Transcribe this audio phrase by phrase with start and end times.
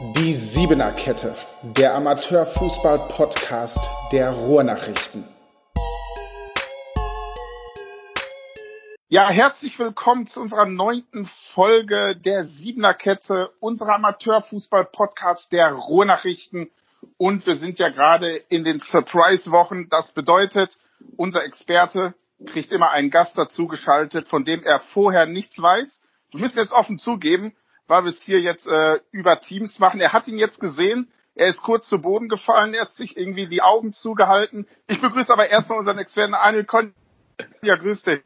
[0.00, 5.28] Die Siebener Kette, der Amateurfußball-Podcast der Ruhrnachrichten.
[9.08, 16.70] Ja, herzlich willkommen zu unserer neunten Folge der Siebener Kette, unserer Amateurfußball-Podcast der Ruhrnachrichten.
[17.18, 19.90] Und wir sind ja gerade in den Surprise-Wochen.
[19.90, 20.78] Das bedeutet,
[21.18, 22.14] unser Experte
[22.46, 26.00] kriegt immer einen Gast dazu geschaltet, von dem er vorher nichts weiß.
[26.30, 27.54] Wir müssen jetzt offen zugeben,
[27.86, 30.00] weil wir es hier jetzt äh, über Teams machen.
[30.00, 33.48] Er hat ihn jetzt gesehen, er ist kurz zu Boden gefallen, er hat sich irgendwie
[33.48, 34.66] die Augen zugehalten.
[34.86, 36.94] Ich begrüße aber erstmal unseren Experten Anil Kon.
[37.62, 38.22] Ja, grüß dich.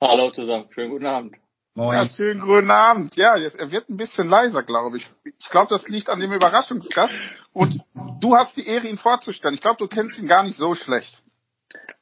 [0.00, 1.36] Hallo zusammen, schönen guten Abend.
[1.74, 1.94] Moin.
[1.94, 3.16] Ja, schönen guten Abend.
[3.16, 5.06] Ja, jetzt, er wird ein bisschen leiser, glaube ich.
[5.38, 7.14] Ich glaube, das liegt an dem Überraschungsgast.
[7.52, 7.82] Und
[8.20, 9.54] du hast die Ehre, ihn vorzustellen.
[9.54, 11.22] Ich glaube, du kennst ihn gar nicht so schlecht.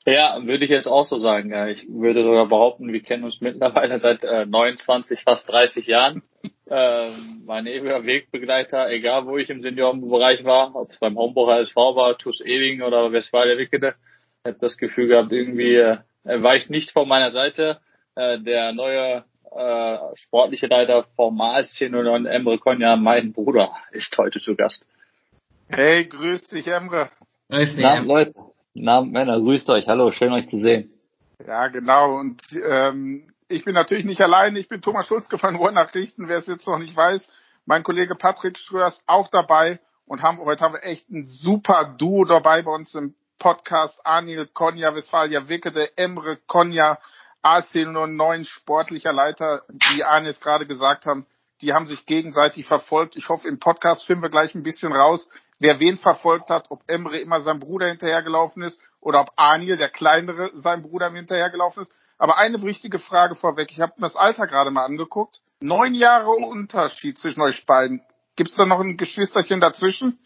[0.07, 1.51] Ja, würde ich jetzt auch so sagen.
[1.51, 1.67] Ja.
[1.69, 6.23] Ich würde sogar behaupten, wir kennen uns mittlerweile seit äh, 29, fast 30 Jahren.
[6.67, 11.95] Ähm, mein ewiger Wegbegleiter, egal wo ich im Seniorenbereich war, ob es beim Homburger SV
[11.95, 13.95] war, TuS Ewing oder Westfalia Wickede,
[14.43, 17.81] ich habe das Gefühl gehabt, irgendwie äh, er weicht nicht von meiner Seite.
[18.15, 24.41] Äh, der neue äh, sportliche Leiter vom ASC 09, Emre Konja, mein Bruder, ist heute
[24.41, 24.87] zu Gast.
[25.69, 27.11] Hey, grüß dich, Emre.
[27.51, 28.33] Grüß dich, Abend, Leute.
[28.75, 29.87] Guten Männer, grüßt euch.
[29.87, 30.93] Hallo, schön euch zu sehen.
[31.47, 32.19] Ja, genau.
[32.19, 34.59] Und ähm, ich bin natürlich nicht alleine.
[34.59, 37.29] Ich bin Thomas Schulzke von Ruhrnachrichten, wer es jetzt noch nicht weiß.
[37.67, 39.79] Mein Kollege Patrick Schröers auch dabei.
[40.07, 44.05] Und haben, heute haben wir echt ein super Duo dabei bei uns im Podcast.
[44.05, 46.99] Anil Konja, Westfalia Wickede, Emre Konja,
[47.45, 51.27] AC09 sportlicher Leiter, die jetzt gerade gesagt haben,
[51.61, 53.15] die haben sich gegenseitig verfolgt.
[53.15, 56.83] Ich hoffe, im Podcast finden wir gleich ein bisschen raus, wer wen verfolgt hat, ob
[56.87, 61.93] Emre immer seinem Bruder hinterhergelaufen ist oder ob Anil, der Kleinere, seinem Bruder hinterhergelaufen ist.
[62.19, 63.71] Aber eine wichtige Frage vorweg.
[63.71, 65.41] Ich habe mir das Alter gerade mal angeguckt.
[65.61, 68.03] Neun Jahre Unterschied zwischen euch beiden.
[68.37, 70.19] Gibt es da noch ein Geschwisterchen dazwischen?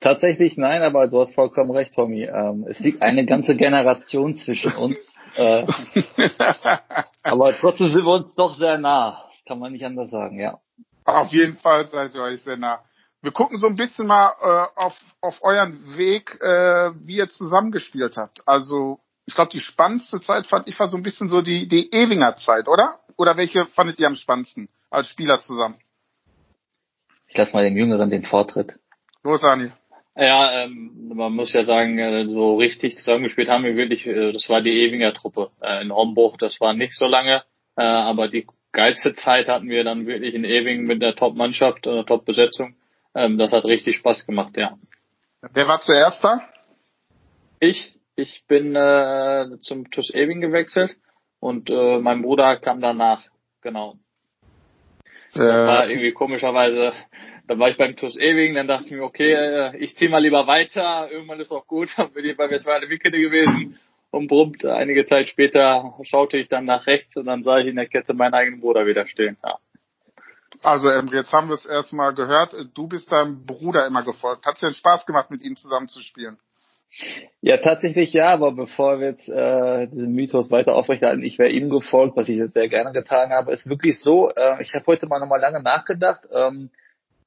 [0.00, 2.24] Tatsächlich nein, aber du hast vollkommen recht, Tommy.
[2.24, 4.96] Ähm, es liegt eine ganze Generation zwischen uns.
[5.34, 5.66] Äh,
[7.22, 9.24] aber trotzdem sind wir uns doch sehr nah.
[9.30, 10.58] Das kann man nicht anders sagen, ja.
[11.04, 12.80] Auf jeden Fall seid ihr euch sehr nah.
[13.20, 18.16] Wir gucken so ein bisschen mal äh, auf, auf euren Weg, äh, wie ihr zusammengespielt
[18.16, 18.42] habt.
[18.46, 21.92] Also ich glaube, die spannendste Zeit fand ich war so ein bisschen so die, die
[21.92, 23.00] Ewinger Zeit, oder?
[23.16, 25.78] Oder welche fandet ihr am spannendsten als Spieler zusammen?
[27.26, 28.74] Ich lasse mal dem Jüngeren den Vortritt.
[29.24, 29.72] Los, Ani.
[30.16, 34.48] Ja, ähm, man muss ja sagen, äh, so richtig zusammengespielt haben wir wirklich, äh, das
[34.48, 37.42] war die Ewinger Truppe äh, in Hombruch, das war nicht so lange,
[37.76, 42.04] äh, aber die geilste Zeit hatten wir dann wirklich in Ewing mit der Top-Mannschaft, äh,
[42.04, 42.74] Top-Besetzung.
[43.18, 44.78] Ähm, das hat richtig Spaß gemacht, ja.
[45.52, 46.40] Wer war zuerst da?
[47.58, 47.94] Ich.
[48.14, 50.96] Ich bin äh, zum TuS Ewing gewechselt
[51.38, 53.22] und äh, mein Bruder kam danach,
[53.60, 53.94] genau.
[55.34, 56.92] Das äh, war irgendwie komischerweise,
[57.46, 60.22] da war ich beim TuS Ewing, dann dachte ich mir, okay, äh, ich zieh mal
[60.22, 63.78] lieber weiter, irgendwann ist auch gut, dann bin ich bei Westfalen Wickede gewesen
[64.10, 67.76] und brummt einige Zeit später schaute ich dann nach rechts und dann sah ich in
[67.76, 69.36] der Kette meinen eigenen Bruder wieder stehen.
[69.44, 69.58] Ja.
[70.62, 74.46] Also ähm, jetzt haben wir es erstmal gehört, du bist deinem Bruder immer gefolgt.
[74.46, 76.38] Hat es dir Spaß gemacht, mit ihm zusammen zu spielen?
[77.40, 81.68] Ja, tatsächlich ja, aber bevor wir jetzt äh, diesen Mythos weiter aufrechterhalten, ich wäre ihm
[81.68, 85.06] gefolgt, was ich jetzt sehr gerne getan habe, ist wirklich so, äh, ich habe heute
[85.06, 86.70] mal nochmal lange nachgedacht, ähm,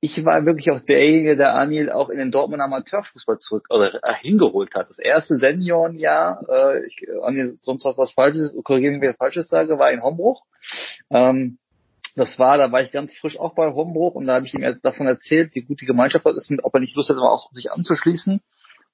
[0.03, 4.13] ich war wirklich auch derjenige, der Anil auch in den Dortmund Amateurfußball zurück oder äh,
[4.15, 4.89] hingeholt hat.
[4.89, 10.01] Das erste Seniorenjahr, äh, ich, Anil, sonst was, Falsches, korrigieren wir Falsches sage, war in
[10.01, 10.43] Hombruch.
[11.11, 11.59] Ähm,
[12.15, 14.79] das war, da war ich ganz frisch auch bei Hombruch und da habe ich ihm
[14.81, 17.51] davon erzählt, wie gut die Gemeinschaft dort ist und ob er nicht Lust hat, auch
[17.51, 18.41] sich anzuschließen.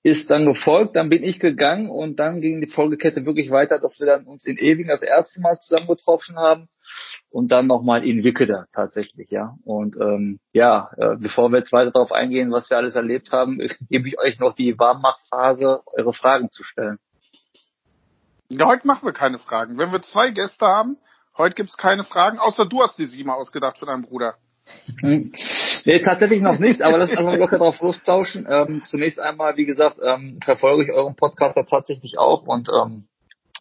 [0.03, 3.99] Ist dann gefolgt, dann bin ich gegangen und dann ging die Folgekette wirklich weiter, dass
[3.99, 6.69] wir dann uns in Ewing das erste Mal zusammen getroffen haben
[7.29, 9.55] und dann nochmal in Wickede tatsächlich, ja.
[9.65, 13.57] Und ähm, ja, äh, bevor wir jetzt weiter darauf eingehen, was wir alles erlebt haben,
[13.89, 16.99] gebe ich euch noch die Warmmachtphase, eure Fragen zu stellen.
[18.49, 19.77] Ja, heute machen wir keine Fragen.
[19.77, 20.97] Wenn wir zwei Gäste haben,
[21.37, 24.35] Heute gibt's keine Fragen, außer du hast die sieben ausgedacht für deinen Bruder.
[25.85, 28.45] Nee, tatsächlich noch nicht, aber lass uns einfach locker drauf lostauschen.
[28.49, 33.07] Ähm, zunächst einmal, wie gesagt, ähm, verfolge ich euren Podcaster tatsächlich auch und ähm,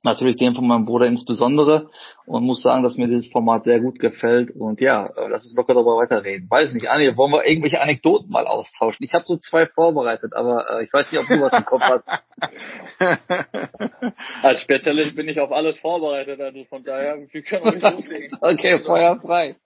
[0.06, 1.90] natürlich den von meinem Bruder insbesondere
[2.24, 5.54] und muss sagen, dass mir dieses Format sehr gut gefällt und ja, äh, lass uns
[5.54, 6.48] locker darüber weiterreden.
[6.48, 9.04] Weiß nicht, Anni, wollen wir irgendwelche Anekdoten mal austauschen?
[9.04, 11.82] Ich habe so zwei vorbereitet, aber äh, ich weiß nicht, ob du was im Kopf
[11.82, 12.04] hast.
[14.42, 18.38] Als Spezialist bin ich auf alles vorbereitet, also von daher, wir können wir nicht loslegen.
[18.40, 19.56] okay, Feuer frei.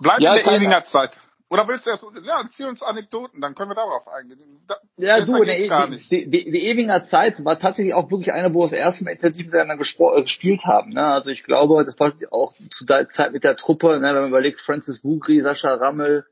[0.00, 1.10] Bleib ja, in der ewigen Zeit.
[1.50, 4.38] Oder willst du erst, ja, erzähl uns Anekdoten, dann können wir darauf eingehen.
[4.68, 6.08] Da, ja, du, der, gar nicht.
[6.08, 9.10] Die, die, die Ewinger Zeit war tatsächlich auch wirklich eine, wo wir das erste Mal
[9.10, 10.92] intensiv miteinander äh, gespielt haben.
[10.92, 11.04] Ne?
[11.04, 14.14] Also ich glaube, das war auch zu der Zeit mit der Truppe, ne?
[14.14, 16.24] wenn man überlegt, Francis Bugri, Sascha Rammel,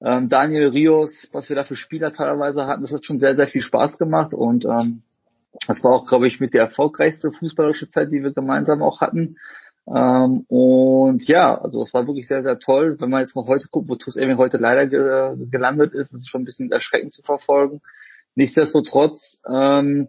[0.00, 3.48] ähm, Daniel Rios, was wir da für Spieler teilweise hatten, das hat schon sehr, sehr
[3.48, 5.02] viel Spaß gemacht und ähm,
[5.66, 9.36] das war auch, glaube ich, mit der erfolgreichste fußballerische Zeit, die wir gemeinsam auch hatten.
[9.86, 12.96] Ähm, und ja, also es war wirklich sehr, sehr toll.
[12.98, 16.22] Wenn man jetzt mal heute guckt, wo TuS Eming heute leider ge gelandet ist, ist
[16.22, 17.80] es schon ein bisschen erschreckend zu verfolgen.
[18.34, 20.08] Nichtsdestotrotz, ähm,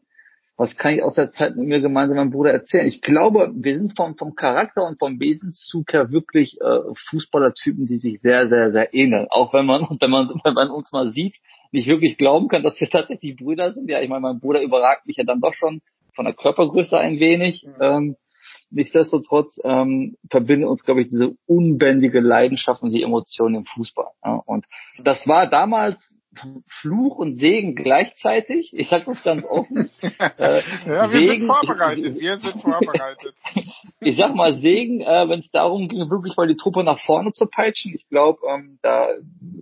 [0.57, 2.87] was kann ich aus der Zeit mit mir gemeinsam meinem Bruder erzählen?
[2.87, 6.79] Ich glaube, wir sind vom, vom Charakter und vom Wesenszug her wirklich äh,
[7.09, 9.27] Fußballertypen, die sich sehr, sehr, sehr ähneln.
[9.29, 11.35] Auch wenn man, wenn man, wenn man uns mal sieht,
[11.73, 13.89] nicht wirklich glauben kann, dass wir tatsächlich Brüder sind.
[13.89, 15.81] Ja, ich meine, mein Bruder überragt mich ja dann doch schon
[16.13, 17.65] von der Körpergröße ein wenig.
[17.65, 17.73] Mhm.
[17.81, 18.15] Ähm,
[18.75, 24.11] Nichtsdestotrotz ähm, verbindet uns, glaube ich, diese unbändige Leidenschaft und die Emotionen im Fußball.
[24.23, 24.41] Ja.
[24.45, 24.65] Und
[25.01, 26.03] das war damals
[26.67, 28.73] Fluch und Segen gleichzeitig.
[28.73, 29.89] Ich sage das ganz offen.
[30.37, 32.19] Äh, ja, wir Segen, sind vorbereitet.
[32.19, 33.35] Wir sind vorbereitet.
[34.01, 37.31] ich sag mal Segen, äh, wenn es darum ging, wirklich mal die Truppe nach vorne
[37.31, 37.93] zu peitschen.
[37.93, 39.07] Ich glaube, ähm, da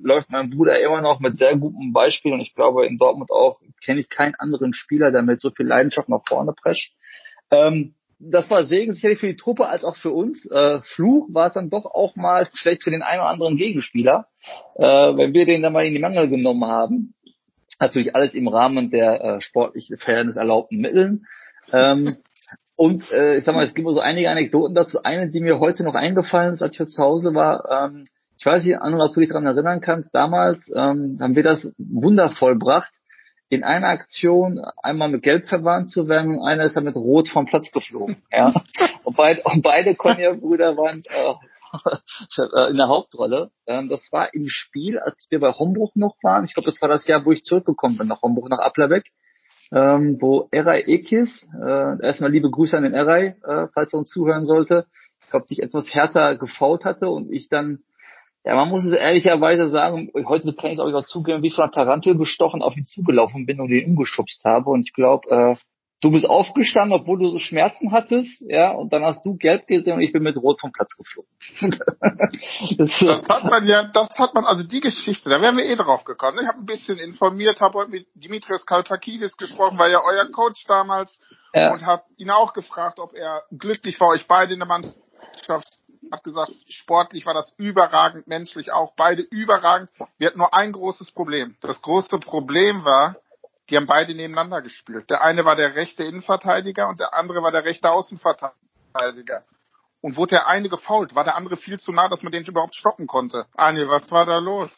[0.01, 3.59] läuft mein Bruder immer noch mit sehr gutem Beispiel und ich glaube, in Dortmund auch
[3.85, 6.95] kenne ich keinen anderen Spieler, der mit so viel Leidenschaft nach vorne prescht.
[7.51, 7.93] Ähm,
[8.29, 10.45] das war segensfähig für die Truppe als auch für uns.
[10.49, 14.27] Äh, Fluch war es dann doch auch mal schlecht für den einen oder anderen Gegenspieler,
[14.75, 17.13] äh, wenn wir den dann mal in die Mangel genommen haben.
[17.79, 21.25] Natürlich alles im Rahmen der äh, sportlich Fairness erlaubten Mitteln.
[21.71, 22.17] Ähm,
[22.75, 25.03] und äh, ich sag mal, es gibt so einige Anekdoten dazu.
[25.03, 28.05] Eine, die mir heute noch eingefallen ist, als ich zu Hause war, ähm,
[28.37, 31.71] ich weiß nicht, Anna, ob du dich daran erinnern kannst, damals ähm, haben wir das
[31.77, 32.91] wundervoll gebracht
[33.53, 37.29] in einer Aktion einmal mit Gelb verwarnt zu werden und einer ist dann mit Rot
[37.29, 38.17] vom Platz geflogen.
[38.31, 38.53] Ja?
[39.03, 43.51] und, beid, und beide Konya-Brüder waren äh, in der Hauptrolle.
[43.67, 46.45] Ähm, das war im Spiel, als wir bei Hombruch noch waren.
[46.45, 49.05] Ich glaube, das war das Jahr, wo ich zurückgekommen bin nach Hombruch, nach Applerbeck.
[49.71, 54.09] Ähm, wo Eray Ekis, äh, erstmal liebe Grüße an den Eray, äh, falls er uns
[54.09, 54.85] zuhören sollte,
[55.23, 57.79] ich glaube, dich etwas härter gefault hatte und ich dann
[58.45, 62.15] ja, man muss es ehrlicherweise sagen, heute kann ich auch zugeben, wie von einer Tarantel
[62.15, 64.69] bestochen auf ihn zugelaufen bin und ihn umgeschubst habe.
[64.69, 65.55] Und ich glaube, äh,
[66.01, 69.93] du bist aufgestanden, obwohl du so Schmerzen hattest, ja, und dann hast du gelb gesehen
[69.93, 71.29] und ich bin mit rot vom Platz geflogen.
[72.77, 75.77] das, das, hat man ja, das hat man, also die Geschichte, da wären wir eh
[75.77, 76.39] drauf gekommen.
[76.41, 80.65] Ich habe ein bisschen informiert, habe heute mit Dimitris Kaltakidis gesprochen, war ja euer Coach
[80.67, 81.17] damals
[81.53, 81.71] ja.
[81.71, 85.69] und habe ihn auch gefragt, ob er glücklich war, euch beide in der Mannschaft
[86.13, 89.89] hat gesagt, sportlich war das überragend, menschlich auch, beide überragend.
[90.17, 91.57] Wir hatten nur ein großes Problem.
[91.61, 93.15] Das große Problem war,
[93.69, 95.09] die haben beide nebeneinander gespielt.
[95.09, 99.43] Der eine war der rechte Innenverteidiger und der andere war der rechte Außenverteidiger.
[100.01, 102.75] Und wurde der eine gefault, war der andere viel zu nah, dass man den überhaupt
[102.75, 103.47] stoppen konnte.
[103.55, 104.69] Anil, was war da los?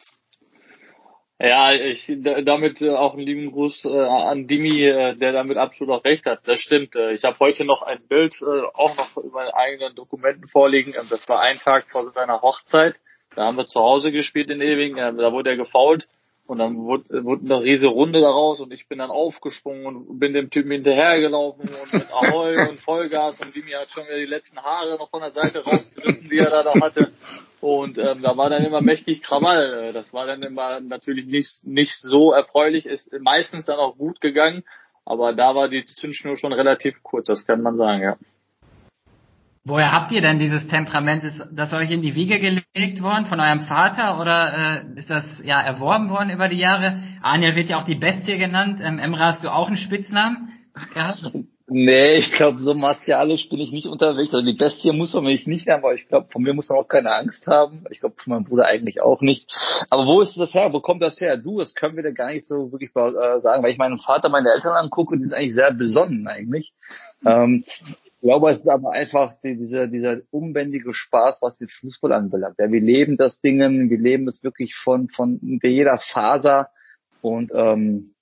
[1.38, 2.10] Ja, ich
[2.44, 6.24] damit äh, auch einen lieben Gruß äh, an Dimi, äh, der damit absolut auch recht
[6.24, 6.40] hat.
[6.46, 6.96] Das stimmt.
[6.96, 10.94] Äh, ich habe heute noch ein Bild äh, auch noch über meine eigenen Dokumenten vorliegen.
[10.98, 12.94] Ähm, das war ein Tag vor seiner Hochzeit.
[13.34, 14.96] Da haben wir zu Hause gespielt in Ewing.
[14.96, 16.08] Äh, da wurde er gefault.
[16.46, 20.32] Und dann wurde, wurde eine riesige Runde daraus und ich bin dann aufgesprungen und bin
[20.32, 24.58] dem Typen hinterhergelaufen und mit Ahoi und Vollgas und Dimi hat schon wieder die letzten
[24.58, 27.10] Haare noch von der Seite rausgerissen, die er da noch hatte.
[27.60, 29.92] Und ähm, da war dann immer mächtig Krawall.
[29.92, 34.62] Das war dann immer natürlich nicht, nicht so erfreulich, ist meistens dann auch gut gegangen,
[35.04, 38.16] aber da war die Zündschnur schon relativ kurz, das kann man sagen, ja.
[39.68, 41.24] Woher habt ihr denn dieses Temperament?
[41.24, 45.24] Ist das euch in die Wiege gelegt worden von eurem Vater oder äh, ist das
[45.42, 47.00] ja erworben worden über die Jahre?
[47.20, 48.78] Anja wird ja auch die Bestie genannt.
[48.80, 50.52] Ähm, Emra, hast du auch einen Spitznamen
[50.94, 51.20] gehabt?
[51.68, 54.32] Nee, ich glaube, so martialisch bin ich nicht unterwegs.
[54.32, 56.78] Also die Bestie muss man mich nicht haben, aber ich glaube, von mir muss man
[56.78, 57.84] auch keine Angst haben.
[57.90, 59.50] Ich glaube, von meinem Bruder eigentlich auch nicht.
[59.90, 60.72] Aber wo ist das her?
[60.72, 61.38] Wo kommt das her?
[61.38, 64.28] Du, das können wir da gar nicht so wirklich äh, sagen, weil ich meinen Vater,
[64.28, 66.72] meine Eltern angucke, die sind eigentlich sehr besonnen eigentlich.
[67.24, 67.64] Ähm,
[68.16, 72.56] ich glaube, es ist aber einfach die, dieser, dieser unbändige Spaß, was den Fußball anbelangt.
[72.58, 76.68] Ja, wir leben das Ding, wir leben es wirklich von, von jeder Faser
[77.20, 78.14] und ähm,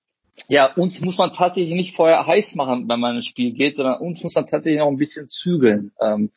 [0.48, 4.00] ja, uns muss man tatsächlich nicht vorher heiß machen, wenn man ins Spiel geht, sondern
[4.00, 6.30] uns muss man tatsächlich noch ein bisschen zügeln, ähm,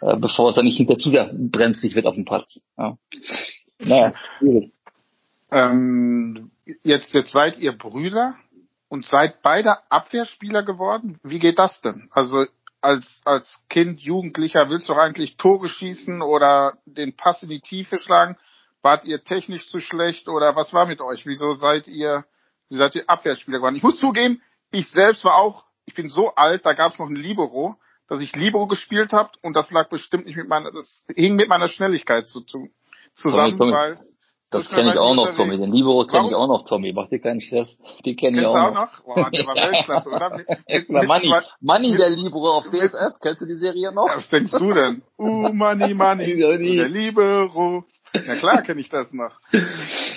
[0.00, 2.60] äh, bevor es dann nicht hinter zu sehr brenzlig wird auf dem Platz.
[2.76, 2.98] Ja.
[3.78, 4.14] Naja,
[5.52, 6.50] Ähm,
[6.82, 8.34] jetzt, jetzt seid ihr Brüder
[8.88, 11.20] und seid beide Abwehrspieler geworden.
[11.22, 12.08] Wie geht das denn?
[12.10, 12.46] Also
[12.84, 17.60] als, als Kind, Jugendlicher willst du doch eigentlich Tore schießen oder den Pass in die
[17.60, 18.36] Tiefe schlagen.
[18.82, 21.24] Wart ihr technisch zu schlecht oder was war mit euch?
[21.24, 22.26] Wieso seid ihr,
[22.68, 23.76] wie seid ihr Abwehrspieler geworden?
[23.76, 27.08] Ich muss zugeben, ich selbst war auch, ich bin so alt, da gab es noch
[27.08, 27.76] ein Libero,
[28.08, 31.48] dass ich Libero gespielt habe und das lag bestimmt nicht mit meiner, das hing mit
[31.48, 32.68] meiner Schnelligkeit zu, zu,
[33.14, 33.72] zusammen, Tommy, Tommy.
[33.72, 33.98] weil
[34.54, 35.56] Das kenne ich auch noch, Tommy.
[35.56, 36.92] Den Libero kenne ich auch noch, Tommy.
[36.92, 37.78] Mach dir keinen Stress.
[38.04, 39.02] Die kenne ich auch, auch noch.
[39.04, 40.36] Boah, der war Weltklasse, oder?
[40.36, 43.18] Mit, mit, Money, Money der Libero auf DSF.
[43.20, 44.06] Kennst du die Serie noch?
[44.06, 45.02] Was denkst du denn?
[45.16, 47.84] Uh, Money, Money, der Libero.
[48.14, 49.32] Ja klar kenne ich das noch.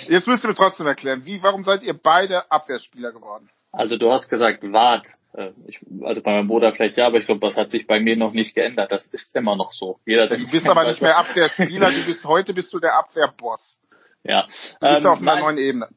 [0.08, 3.48] Jetzt müsst ihr mir trotzdem erklären, wie, warum seid ihr beide Abwehrspieler geworden?
[3.72, 5.06] Also du hast gesagt, Wart.
[5.34, 8.00] Äh, ich, also bei meinem Bruder vielleicht ja, aber ich glaube, das hat sich bei
[8.00, 8.90] mir noch nicht geändert.
[8.90, 9.98] Das ist immer noch so.
[10.06, 13.78] Jeder, du bist aber nicht mehr Abwehrspieler, du bist heute bist du der Abwehrboss.
[14.24, 14.46] Ja.
[14.80, 15.88] Du bist ähm, auf einer neuen Ebene.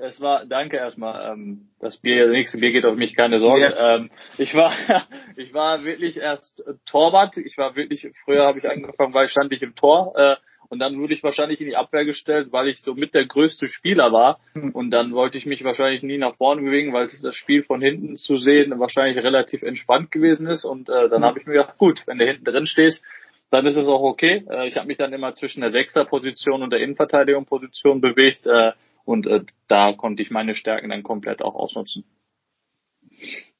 [0.00, 1.32] Es war, danke erstmal.
[1.32, 3.62] Ähm, das Bier, das nächste Bier geht auf mich, keine Sorge.
[3.62, 3.76] Yes.
[3.80, 4.72] Ähm, ich war,
[5.36, 7.36] ich war wirklich erst Torwart.
[7.36, 10.14] Ich war wirklich, früher habe ich angefangen, weil stand ich im Tor.
[10.16, 10.36] Äh,
[10.68, 13.68] und dann wurde ich wahrscheinlich in die Abwehr gestellt, weil ich so mit der größte
[13.68, 14.38] Spieler war.
[14.52, 14.70] Hm.
[14.72, 18.16] Und dann wollte ich mich wahrscheinlich nie nach vorne bewegen, weil das Spiel von hinten
[18.16, 20.64] zu sehen wahrscheinlich relativ entspannt gewesen ist.
[20.64, 21.24] Und äh, dann hm.
[21.24, 23.02] habe ich mir gedacht, gut, wenn du hinten drin stehst,
[23.50, 24.44] dann ist es auch okay.
[24.50, 28.46] Äh, ich habe mich dann immer zwischen der Sechser-Position und der Innenverteidigung-Position bewegt.
[28.46, 28.72] Äh,
[29.04, 32.04] und äh, da konnte ich meine Stärken dann komplett auch ausnutzen.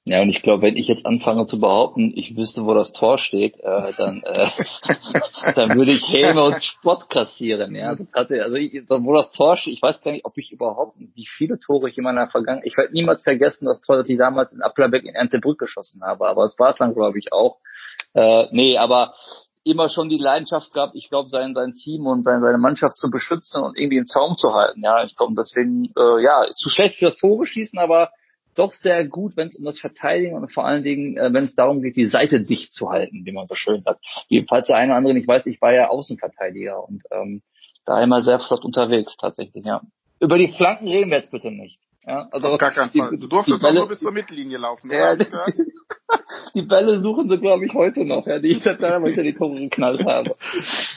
[0.05, 3.19] Ja, und ich glaube, wenn ich jetzt anfange zu behaupten, ich wüsste, wo das Tor
[3.19, 4.49] steht, äh, dann, äh,
[5.55, 7.75] dann würde ich Häme und Spott kassieren.
[7.75, 10.97] Ja, das also ich, wo das Tor steht, ich weiß gar nicht, ob ich überhaupt,
[10.99, 14.17] wie viele Tore ich in meiner Vergangenheit, ich werde niemals vergessen, das Tor, das ich
[14.17, 17.59] damals in Applerbeck in Erntebrück geschossen habe, aber es war dann, glaube ich, auch.
[18.15, 19.13] Äh, nee, aber
[19.69, 23.11] immer schon die Leidenschaft gehabt, ich glaube, sein, sein Team und sein, seine Mannschaft zu
[23.11, 24.83] beschützen und irgendwie im Zaum zu halten.
[24.83, 28.11] Ja, ich glaube, deswegen, äh, ja, zu schlecht für das Tore schießen, aber
[28.55, 31.55] doch sehr gut, wenn es um das Verteidigen und vor allen Dingen, äh, wenn es
[31.55, 34.05] darum geht, die Seite dicht zu halten, wie man so schön sagt.
[34.49, 37.43] Falls der eine oder andere nicht weiß, ich war ja Außenverteidiger und ähm,
[37.85, 39.81] da immer sehr flott unterwegs tatsächlich, ja.
[40.21, 41.79] Über die Flanken reden wir jetzt bitte nicht.
[42.09, 43.19] Ja, also Auf gar keinen Fall.
[43.19, 45.27] Du durftest Bälle, auch nur bis zur Mittellinie laufen, ja, die,
[46.55, 49.61] die, Bälle suchen sie, glaube ich, heute noch, ja, die ich da damals die Tore
[49.61, 50.35] geknallt habe.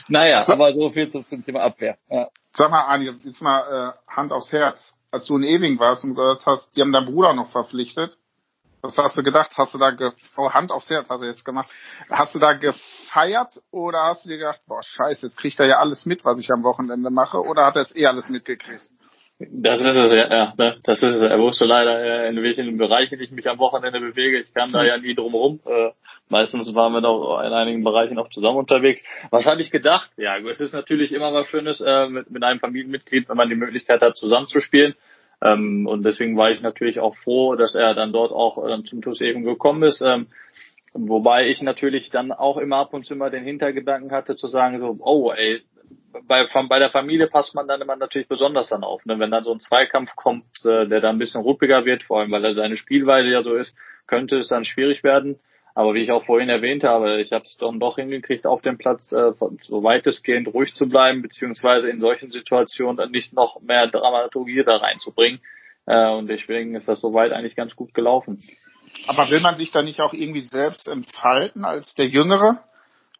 [0.08, 1.98] Naja, aber so viel zum Thema Abwehr.
[2.08, 2.28] Ja.
[2.54, 6.14] Sag mal, Ani, jetzt mal äh, Hand aufs Herz als du in Ewing warst und
[6.14, 8.16] gehört hast, die haben deinen Bruder noch verpflichtet.
[8.80, 9.52] Was hast du gedacht?
[9.56, 11.70] Hast du da ge oh, Hand aufs Herz hast du jetzt gemacht.
[12.10, 15.78] Hast du da gefeiert oder hast du dir gedacht, boah, scheiße, jetzt kriegt er ja
[15.78, 18.90] alles mit, was ich am Wochenende mache, oder hat er es eh alles mitgekriegt?
[19.50, 20.74] Das ist es, ja, ja, ne?
[20.84, 21.22] das ist es.
[21.22, 24.40] Er wusste leider, äh, in welchen Bereichen ich mich am Wochenende bewege.
[24.40, 25.60] Ich kam da ja nie drum rum.
[25.66, 25.90] Äh,
[26.28, 29.02] meistens waren wir noch in einigen Bereichen auch zusammen unterwegs.
[29.30, 30.10] Was habe ich gedacht?
[30.16, 33.56] Ja, es ist natürlich immer was Schönes äh, mit, mit einem Familienmitglied, wenn man die
[33.56, 34.94] Möglichkeit hat, zusammenzuspielen.
[35.42, 39.02] Ähm, und deswegen war ich natürlich auch froh, dass er dann dort auch äh, zum
[39.02, 40.02] TuS eben gekommen ist.
[40.02, 40.26] Ähm,
[40.94, 44.78] wobei ich natürlich dann auch immer ab und zu mal den Hintergedanken hatte, zu sagen
[44.78, 45.62] so, oh ey,
[46.32, 49.04] bei, bei der Familie passt man dann immer natürlich besonders dann auf.
[49.04, 49.18] Ne?
[49.18, 52.30] Wenn dann so ein Zweikampf kommt, äh, der dann ein bisschen ruppiger wird, vor allem
[52.30, 53.74] weil er seine Spielweise ja so ist,
[54.06, 55.38] könnte es dann schwierig werden.
[55.74, 58.78] Aber wie ich auch vorhin erwähnt habe, ich habe es dann doch hingekriegt, auf dem
[58.78, 63.88] Platz äh, so weitestgehend ruhig zu bleiben, beziehungsweise in solchen Situationen dann nicht noch mehr
[63.88, 65.40] Dramaturgie da reinzubringen.
[65.84, 68.42] Äh, und deswegen ist das soweit eigentlich ganz gut gelaufen.
[69.06, 72.64] Aber will man sich da nicht auch irgendwie selbst entfalten als der Jüngere?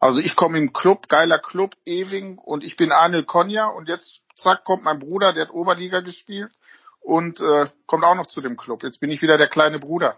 [0.03, 4.21] Also ich komme im Club, geiler Club, Ewing und ich bin Arnel Konja und jetzt
[4.35, 6.51] zack kommt mein Bruder, der hat Oberliga gespielt
[6.99, 8.83] und äh, kommt auch noch zu dem Club.
[8.83, 10.17] Jetzt bin ich wieder der kleine Bruder.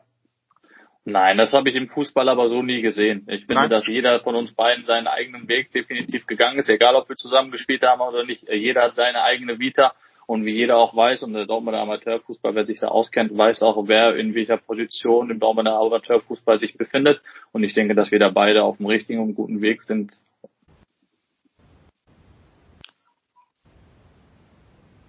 [1.04, 3.27] Nein, das habe ich im Fußball aber so nie gesehen.
[3.30, 3.70] Ich finde, Nein.
[3.70, 7.51] dass jeder von uns beiden seinen eigenen Weg definitiv gegangen ist, egal ob wir zusammen
[7.51, 8.42] gespielt haben oder nicht.
[8.50, 9.94] Jeder hat seine eigene Vita
[10.27, 13.88] und wie jeder auch weiß, und der Dortmunder Amateurfußball, wer sich da auskennt, weiß auch,
[13.88, 17.22] wer in welcher Position im Dortmunder Amateurfußball sich befindet.
[17.51, 20.20] Und ich denke, dass wir da beide auf dem richtigen und guten Weg sind.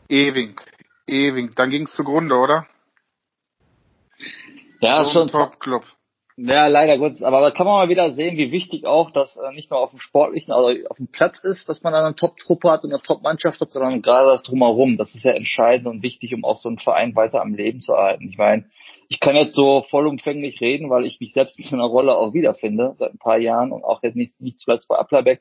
[0.08, 0.60] Ewing,
[1.06, 1.52] ewing.
[1.56, 2.66] Dann ging's zugrunde, oder?
[4.80, 5.28] Ja, so schon.
[5.28, 5.84] Top-Club.
[6.38, 7.22] Ja, leider Gottes.
[7.22, 9.90] Aber da kann man mal wieder sehen, wie wichtig auch das äh, nicht nur auf
[9.90, 13.02] dem sportlichen, also auf dem Platz ist, dass man dann eine Top-Truppe hat und eine
[13.02, 14.98] Top-Mannschaft hat, sondern gerade das drumherum.
[14.98, 17.92] Das ist ja entscheidend und wichtig, um auch so einen Verein weiter am Leben zu
[17.92, 18.28] erhalten.
[18.28, 18.66] Ich meine,
[19.08, 22.96] ich kann jetzt so vollumfänglich reden, weil ich mich selbst in einer Rolle auch wiederfinde
[22.98, 25.40] seit ein paar Jahren und auch jetzt nicht, nicht zuletzt bei Applerbeck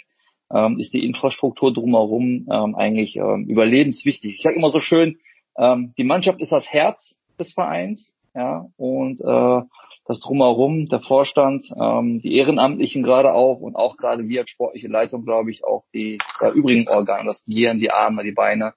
[0.53, 4.35] ähm, ist die Infrastruktur drumherum ähm, eigentlich ähm, überlebenswichtig.
[4.35, 5.17] Ich sage immer so schön,
[5.57, 9.61] ähm, die Mannschaft ist das Herz des Vereins, ja, und äh,
[10.07, 14.87] das drumherum, der Vorstand, ähm, die Ehrenamtlichen gerade auch und auch gerade wir als sportliche
[14.87, 18.73] Leitung, glaube ich, auch die äh, übrigen Organe, das Gehirn, die Arme, die Beine.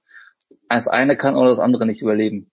[0.69, 2.51] Das eine kann oder das andere nicht überleben.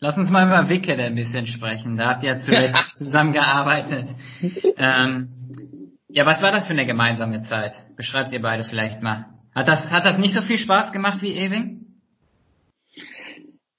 [0.00, 1.96] Lass uns mal über Wickede ein bisschen sprechen.
[1.96, 4.08] Da habt ihr zuletzt zusammengearbeitet.
[4.76, 5.28] Ähm,
[6.08, 7.72] ja, was war das für eine gemeinsame Zeit?
[7.96, 9.26] Beschreibt ihr beide vielleicht mal.
[9.54, 11.77] Hat das, hat das nicht so viel Spaß gemacht wie Ewing?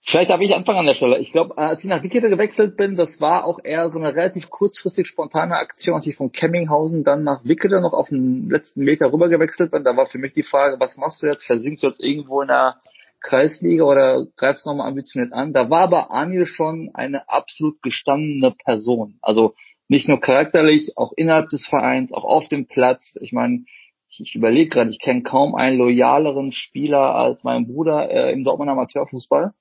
[0.09, 1.19] Vielleicht darf ich anfangen an der Stelle.
[1.19, 4.49] Ich glaube, als ich nach Wickede gewechselt bin, das war auch eher so eine relativ
[4.49, 9.13] kurzfristig spontane Aktion, als ich von Kemminghausen dann nach Wickede noch auf den letzten Meter
[9.13, 9.83] rüber gewechselt bin.
[9.83, 11.45] Da war für mich die Frage, was machst du jetzt?
[11.45, 12.77] Versinkst du jetzt irgendwo in der
[13.21, 15.53] Kreisliga oder greifst nochmal ambitioniert an?
[15.53, 19.19] Da war aber Anil schon eine absolut gestandene Person.
[19.21, 19.53] Also
[19.89, 23.15] nicht nur charakterlich, auch innerhalb des Vereins, auch auf dem Platz.
[23.21, 23.65] Ich meine,
[24.09, 28.43] ich, ich überlege gerade, ich kenne kaum einen loyaleren Spieler als mein Bruder äh, im
[28.43, 29.53] Dortmund Amateurfußball.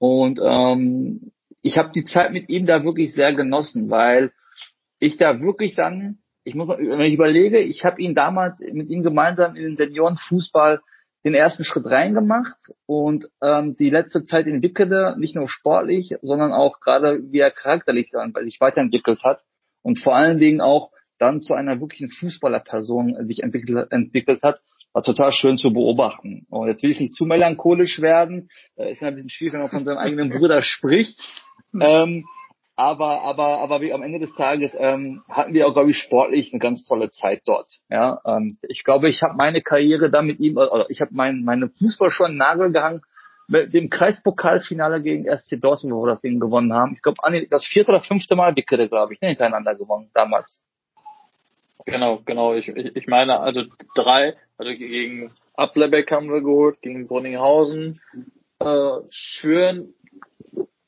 [0.00, 1.30] Und ähm,
[1.60, 4.32] ich habe die Zeit mit ihm da wirklich sehr genossen, weil
[4.98, 9.02] ich da wirklich dann, ich muss, wenn ich überlege, ich habe ihn damals mit ihm
[9.02, 10.80] gemeinsam in den Seniorenfußball
[11.22, 16.80] den ersten Schritt reingemacht und ähm, die letzte Zeit entwickelte, nicht nur sportlich, sondern auch
[16.80, 19.42] gerade wie er charakterlich dann bei sich weiterentwickelt hat
[19.82, 25.02] und vor allen Dingen auch dann zu einer wirklichen Fußballerperson sich entwickelt, entwickelt hat, war
[25.02, 26.46] total schön zu beobachten.
[26.50, 28.48] Und jetzt will ich nicht zu melancholisch werden.
[28.76, 31.20] Äh, ist ja ein bisschen schwierig, wenn man von seinem eigenen Bruder spricht.
[31.80, 32.24] Ähm,
[32.76, 36.50] aber, aber, aber wie am Ende des Tages ähm, hatten wir auch, glaube ich, sportlich
[36.52, 37.70] eine ganz tolle Zeit dort.
[37.90, 41.42] Ja, ähm, ich glaube, ich habe meine Karriere da mit ihm, also ich habe mein,
[41.44, 43.02] meine Fußball schon Nagel gehangen
[43.48, 46.94] mit dem Kreispokalfinale gegen SC Dortmund, wo wir das Ding gewonnen haben.
[46.94, 47.18] Ich glaube,
[47.50, 50.62] das vierte oder fünfte Mal Wickede, glaube ich, ne, hintereinander gewonnen damals.
[51.86, 52.54] Genau, genau.
[52.54, 58.00] Ich, ich, ich meine, also drei, also gegen Ablebeck haben wir geholt, gegen Brunninghausen,
[58.60, 59.94] äh, Schüren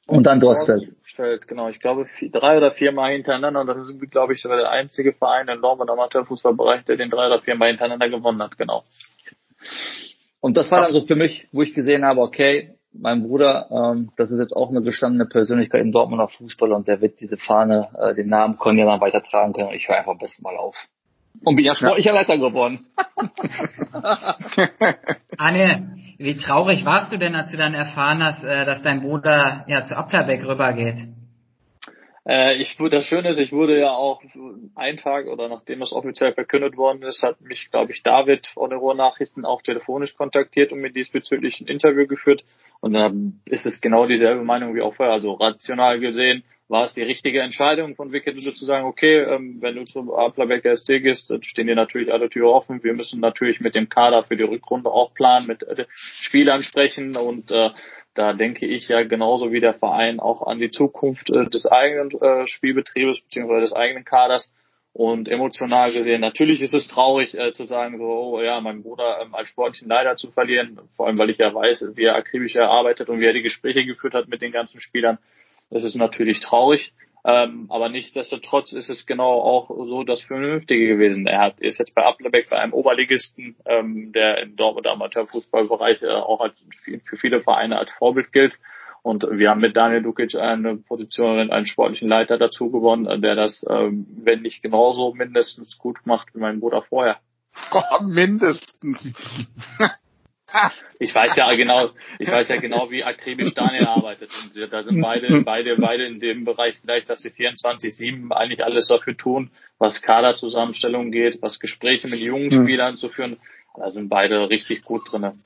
[0.07, 0.89] und dann Dorstfeld.
[0.89, 1.69] Dorstfeld, genau.
[1.69, 4.71] Ich glaube vier, drei oder vier Mal hintereinander und das sind glaube ich, sogar der
[4.71, 8.85] einzige Verein im Dortmund Amateurfußballbereich, der den drei oder vier Mal hintereinander gewonnen hat, genau.
[10.41, 14.11] Und das war dann so für mich, wo ich gesehen habe, okay, mein Bruder, ähm,
[14.17, 17.89] das ist jetzt auch eine gestandene Persönlichkeit im Dortmunder Fußball und der wird diese Fahne,
[17.99, 19.73] äh, den Namen Konja dann weitertragen können.
[19.73, 20.77] Ich höre einfach besten mal auf.
[21.45, 22.13] Und bin ja sportlicher.
[22.13, 22.87] Leiter geworden.
[25.39, 29.65] Anne, wie traurig warst du denn, als du dann erfahren hast, äh, dass dein Bruder
[29.67, 31.01] ja zu Applerbeck rübergeht?
[32.27, 34.23] Äh, ich, das Schöne ist, ich wurde ja auch
[34.75, 38.71] einen Tag oder nachdem das offiziell verkündet worden ist, hat mich, glaube ich, David von
[38.71, 42.45] der Ruhr-Nachrichten auch telefonisch kontaktiert und mir diesbezüglich ein Interview geführt.
[42.81, 45.15] Und dann ist es genau dieselbe Meinung wie auch vorher.
[45.15, 49.75] Also rational gesehen war es die richtige Entscheidung von Wicked zu sagen, okay, ähm, wenn
[49.75, 52.83] du zum Applerbeck ST gehst, dann stehen dir natürlich alle Türen offen.
[52.83, 57.17] Wir müssen natürlich mit dem Kader für die Rückrunde auch planen, mit äh, Spielern sprechen
[57.17, 57.71] und äh,
[58.15, 62.11] da denke ich ja genauso wie der Verein auch an die Zukunft äh, des eigenen
[62.21, 63.61] äh, Spielbetriebes bzw.
[63.61, 64.53] des eigenen Kaders.
[64.95, 69.21] Und emotional gesehen, natürlich ist es traurig äh, zu sagen, so, oh ja, mein Bruder
[69.23, 72.55] ähm, als sportlichen Leiter zu verlieren, vor allem weil ich ja weiß, wie er akribisch
[72.55, 75.19] erarbeitet und wie er die Gespräche geführt hat mit den ganzen Spielern.
[75.71, 76.93] Das ist natürlich traurig.
[77.25, 81.27] Ähm, aber nichtsdestotrotz ist es genau auch so das Vernünftige gewesen.
[81.27, 86.09] Er hat, ist jetzt bei Applebeck bei einem Oberligisten, ähm, der im Dortmund Amateurfußballbereich äh,
[86.09, 86.55] auch als,
[87.05, 88.59] für viele Vereine als Vorbild gilt.
[89.03, 93.65] Und wir haben mit Daniel Dukic eine Position, einen sportlichen Leiter dazu gewonnen, der das,
[93.69, 97.19] ähm, wenn nicht genauso, mindestens gut macht wie mein Bruder vorher.
[97.73, 99.13] Oh, mindestens.
[100.99, 104.31] Ich weiß ja genau, ich weiß ja genau, wie akribisch Daniel arbeitet.
[104.55, 108.87] Und da sind beide, beide, beide in dem Bereich gleich, dass sie 24-7 eigentlich alles
[108.87, 112.63] dafür tun, was Kaderzusammenstellung geht, was Gespräche mit jungen hm.
[112.63, 113.39] Spielern zu führen.
[113.77, 115.39] Da sind beide richtig gut drinne.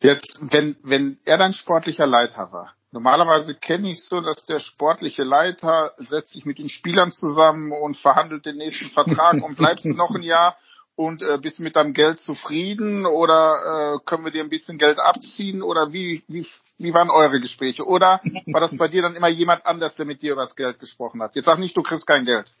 [0.00, 5.24] Jetzt, wenn, wenn er dann sportlicher Leiter war, Normalerweise kenne ich so, dass der sportliche
[5.24, 10.14] Leiter setzt sich mit den Spielern zusammen und verhandelt den nächsten Vertrag und bleibt noch
[10.14, 10.56] ein Jahr
[10.96, 14.98] und äh, bist mit deinem Geld zufrieden oder äh, können wir dir ein bisschen Geld
[14.98, 16.46] abziehen oder wie, wie,
[16.78, 17.84] wie waren eure Gespräche?
[17.84, 20.78] Oder war das bei dir dann immer jemand anders, der mit dir über das Geld
[20.78, 21.34] gesprochen hat?
[21.34, 22.54] Jetzt sag nicht, du kriegst kein Geld.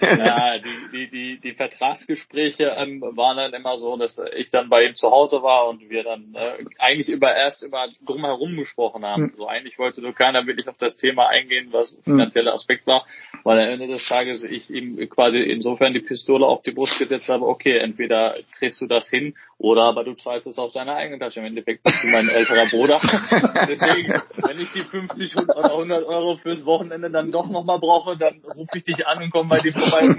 [0.00, 4.84] Ja, die, die, die, die Vertragsgespräche ähm, waren dann immer so, dass ich dann bei
[4.84, 9.24] ihm zu Hause war und wir dann äh, eigentlich über erst über drumherum gesprochen haben.
[9.24, 9.34] Mhm.
[9.36, 12.02] So eigentlich wollte nur keiner wirklich auf das Thema eingehen, was hm.
[12.04, 13.06] finanzieller Aspekt war,
[13.42, 17.28] weil am Ende des Tages ich ihm quasi insofern die Pistole auf die Brust gesetzt
[17.28, 21.18] habe, okay, entweder kriegst du das hin oder aber du zahlst es auf deine eigene
[21.18, 21.40] Tasche.
[21.40, 23.00] Im Endeffekt bist du mein älterer Bruder.
[23.68, 28.40] Deswegen, wenn ich die 50 oder 100 Euro fürs Wochenende dann doch nochmal brauche, dann
[28.54, 30.00] rufe ich dich an und komme bei dir vorbei.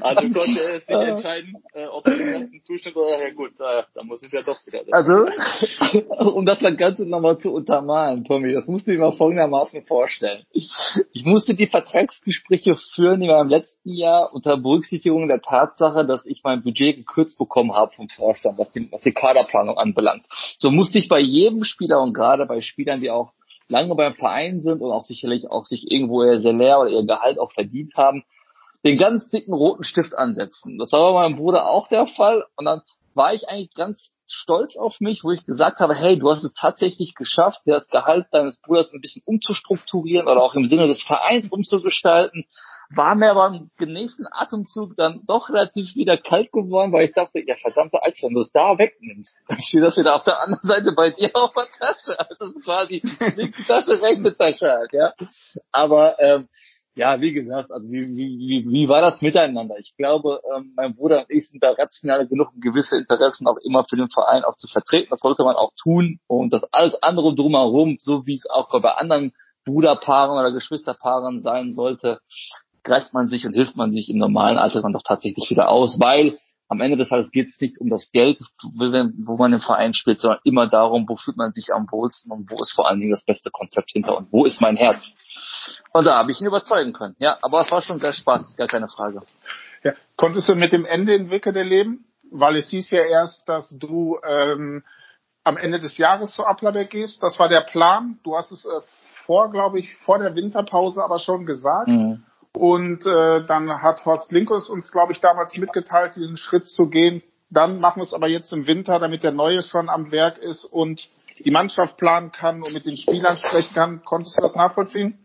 [0.00, 3.52] also konnte er es nicht entscheiden, äh, ob er den ganzen Zustand oder ja gut,
[3.58, 4.92] äh, dann muss es ja doch wieder sein.
[4.92, 5.26] Also,
[6.36, 10.44] um das Ganze nochmal zu untermalen, Tommy, das musst du dir mal folgendermaßen vorstellen.
[10.52, 16.26] Ich musste die Vertragsgespräche führen, die wir im letzten Jahr unter Berücksichtigung der Tatsache, dass
[16.26, 20.24] ich mein Budget gekürzt bekommen habe vom Vorstand, was die, was die Kaderplanung anbelangt.
[20.58, 23.32] So musste ich bei jedem Spieler und gerade bei Spielern, die auch
[23.70, 27.38] lange beim Verein sind und auch sicherlich auch sich irgendwo ihr Salär oder ihr Gehalt
[27.38, 28.24] auch verdient haben,
[28.84, 30.78] den ganz dicken roten Stift ansetzen.
[30.78, 32.82] Das war bei meinem Bruder auch der Fall und dann
[33.14, 36.54] war ich eigentlich ganz stolz auf mich, wo ich gesagt habe, hey, du hast es
[36.54, 41.50] tatsächlich geschafft, das Gehalt deines Bruders ein bisschen umzustrukturieren oder auch im Sinne des Vereins
[41.50, 42.44] umzugestalten.
[42.92, 47.38] War mir aber im nächsten Atemzug dann doch relativ wieder kalt geworden, weil ich dachte,
[47.46, 50.68] ja verdammte Alter, wenn du es da wegnimmst, dann steht das wieder auf der anderen
[50.68, 52.18] Seite bei dir auf der Tasche.
[52.18, 53.00] Also quasi
[53.36, 55.12] linke Tasche, rechte Tasche halt, ja.
[55.70, 56.48] Aber ähm,
[56.96, 59.76] ja, wie gesagt, also wie, wie, wie, wie war das miteinander?
[59.78, 63.84] Ich glaube, ähm, mein Bruder und ich sind da rational genug, gewisse Interessen auch immer
[63.88, 65.08] für den Verein auch zu vertreten.
[65.10, 66.18] Das sollte man auch tun.
[66.26, 69.32] Und das alles andere drumherum, so wie es auch bei anderen
[69.64, 72.20] Bruderpaaren oder Geschwisterpaaren sein sollte,
[72.82, 75.98] greift man sich und hilft man sich im normalen Alter dann doch tatsächlich wieder aus,
[76.00, 76.38] weil
[76.68, 80.20] am Ende des Tages geht es nicht um das Geld, wo man im Verein spielt,
[80.20, 83.10] sondern immer darum, wo fühlt man sich am wohlsten und wo ist vor allen Dingen
[83.10, 85.02] das beste Konzept hinter und wo ist mein Herz.
[85.92, 87.16] Und da habe ich ihn überzeugen können.
[87.18, 89.22] Ja, aber es war schon sehr spaßig, gar keine Frage.
[89.82, 89.94] Ja.
[90.16, 92.04] Konntest du mit dem Ende in Wickede leben?
[92.30, 94.84] Weil es hieß ja erst, dass du ähm,
[95.42, 97.20] am Ende des Jahres zu Applerbeck gehst.
[97.20, 98.20] Das war der Plan.
[98.22, 98.80] Du hast es äh,
[99.26, 101.88] vor, glaube ich, vor der Winterpause aber schon gesagt.
[101.88, 102.22] Mhm.
[102.54, 107.22] Und äh, dann hat Horst Linkus uns, glaube ich, damals mitgeteilt, diesen Schritt zu gehen.
[107.48, 110.64] Dann machen wir es aber jetzt im Winter, damit der Neue schon am Werk ist
[110.64, 111.08] und
[111.44, 114.04] die Mannschaft planen kann und mit den Spielern sprechen kann.
[114.04, 115.18] Konntest du das nachvollziehen?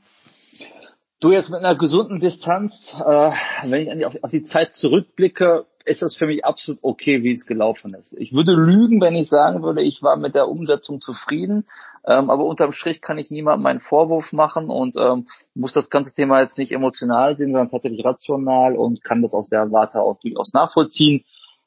[1.19, 3.31] Du jetzt mit einer gesunden Distanz, äh,
[3.63, 7.45] wenn ich auf, auf die Zeit zurückblicke, ist das für mich absolut okay, wie es
[7.45, 8.13] gelaufen ist.
[8.17, 11.65] Ich würde lügen, wenn ich sagen würde, ich war mit der Umsetzung zufrieden.
[12.07, 16.13] Ähm, aber unterm Strich kann ich niemandem einen Vorwurf machen und ähm, muss das ganze
[16.13, 20.19] Thema jetzt nicht emotional sehen, sondern tatsächlich rational und kann das aus der Warte aus
[20.19, 21.23] durchaus nachvollziehen.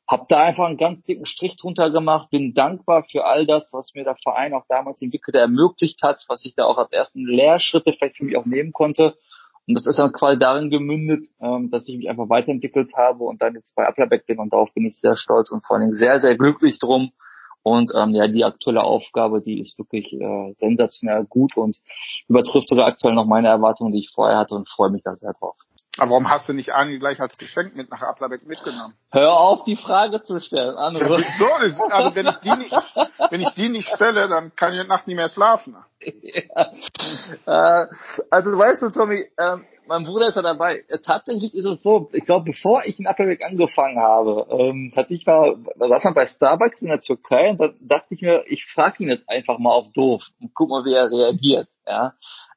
[0.07, 3.93] Hab da einfach einen ganz dicken Strich drunter gemacht, bin dankbar für all das, was
[3.95, 7.93] mir der Verein auch damals entwickelt ermöglicht hat, was ich da auch als ersten Lehrschritte
[7.93, 9.15] vielleicht für mich auch nehmen konnte.
[9.69, 13.43] Und das ist dann quasi darin gemündet, ähm, dass ich mich einfach weiterentwickelt habe und
[13.43, 15.99] dann jetzt bei Applerbeck bin und darauf bin ich sehr stolz und vor allen Dingen
[15.99, 17.13] sehr, sehr glücklich drum.
[17.63, 21.77] Und ähm, ja, die aktuelle Aufgabe, die ist wirklich äh, sensationell gut und
[22.29, 25.35] übertrifft sogar aktuell noch meine Erwartungen, die ich vorher hatte und freue mich da sehr
[25.35, 25.57] drauf.
[25.99, 28.95] Aber warum hast du nicht Ani gleich als Geschenk mit nach Applerbeck mitgenommen?
[29.11, 31.01] Hör auf, die Frage zu stellen, Anne.
[31.01, 31.83] Ja, wieso?
[31.91, 32.73] Also wenn ich die nicht,
[33.31, 35.77] wenn ich die nicht stelle, dann kann ich Nacht nicht mehr schlafen.
[36.01, 37.83] Ja.
[37.83, 37.87] Äh,
[38.31, 39.57] also weißt du, Tommy, äh,
[39.89, 40.85] mein Bruder ist ja dabei.
[40.89, 45.15] Äh, tatsächlich ist es so, ich glaube, bevor ich in Applerbeck angefangen habe, ähm, hatte
[45.15, 48.45] ich mal, da saß man bei Starbucks in der Türkei und da dachte ich mir,
[48.47, 51.69] ich frage ihn jetzt einfach mal auf doof und guck mal, wie er reagiert.
[51.87, 52.13] Ja.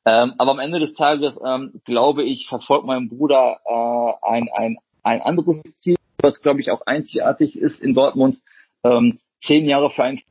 [0.06, 4.78] Ähm, aber am Ende des Tages, ähm, glaube ich, verfolgt mein Bruder äh, ein, ein,
[5.04, 8.40] ein anderes Ziel, was, glaube ich, auch einzigartig ist in Dortmund,
[8.84, 10.22] ähm, zehn Jahre für einen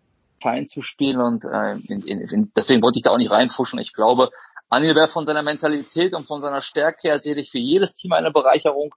[0.40, 3.78] Verein zu spielen und äh, in, in, in, deswegen wollte ich da auch nicht reinfuschen.
[3.78, 4.30] Ich glaube,
[4.70, 8.30] Anil wäre von seiner Mentalität und von seiner Stärke her sicherlich für jedes Team eine
[8.30, 8.94] Bereicherung.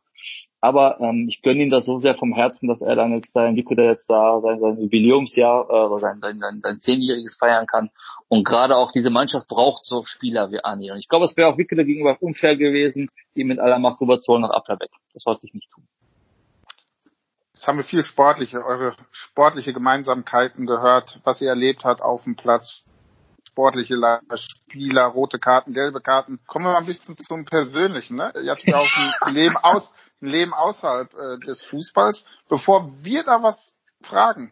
[0.62, 3.56] Aber ähm, ich gönne ihm das so sehr vom Herzen, dass er dann jetzt sein
[3.56, 7.90] Nico, der jetzt da sein, sein Jubiläumsjahr äh, sein, sein, sein, sein zehnjähriges feiern kann.
[8.30, 10.92] Und gerade auch diese Mannschaft braucht so Spieler wie Anil.
[10.92, 14.44] Und ich glaube, es wäre auch Wickede gegenüber unfair gewesen, ihm mit aller Macht rüberzuholen
[14.44, 14.92] nach Applerbeck.
[15.14, 15.86] Das sollte ich nicht tun.
[17.54, 22.36] Jetzt haben wir viel sportliche, eure sportliche Gemeinsamkeiten gehört, was ihr erlebt habt auf dem
[22.36, 22.84] Platz,
[23.54, 23.96] sportliche
[24.36, 26.39] Spieler, rote Karten, gelbe Karten.
[26.48, 28.18] Kommen wir mal ein bisschen zum Persönlichen.
[28.18, 28.34] Ne?
[28.42, 28.89] Ihr habt ja auch
[29.22, 32.26] ein Leben, aus, ein Leben außerhalb äh, des Fußballs.
[32.50, 34.52] Bevor wir da was fragen,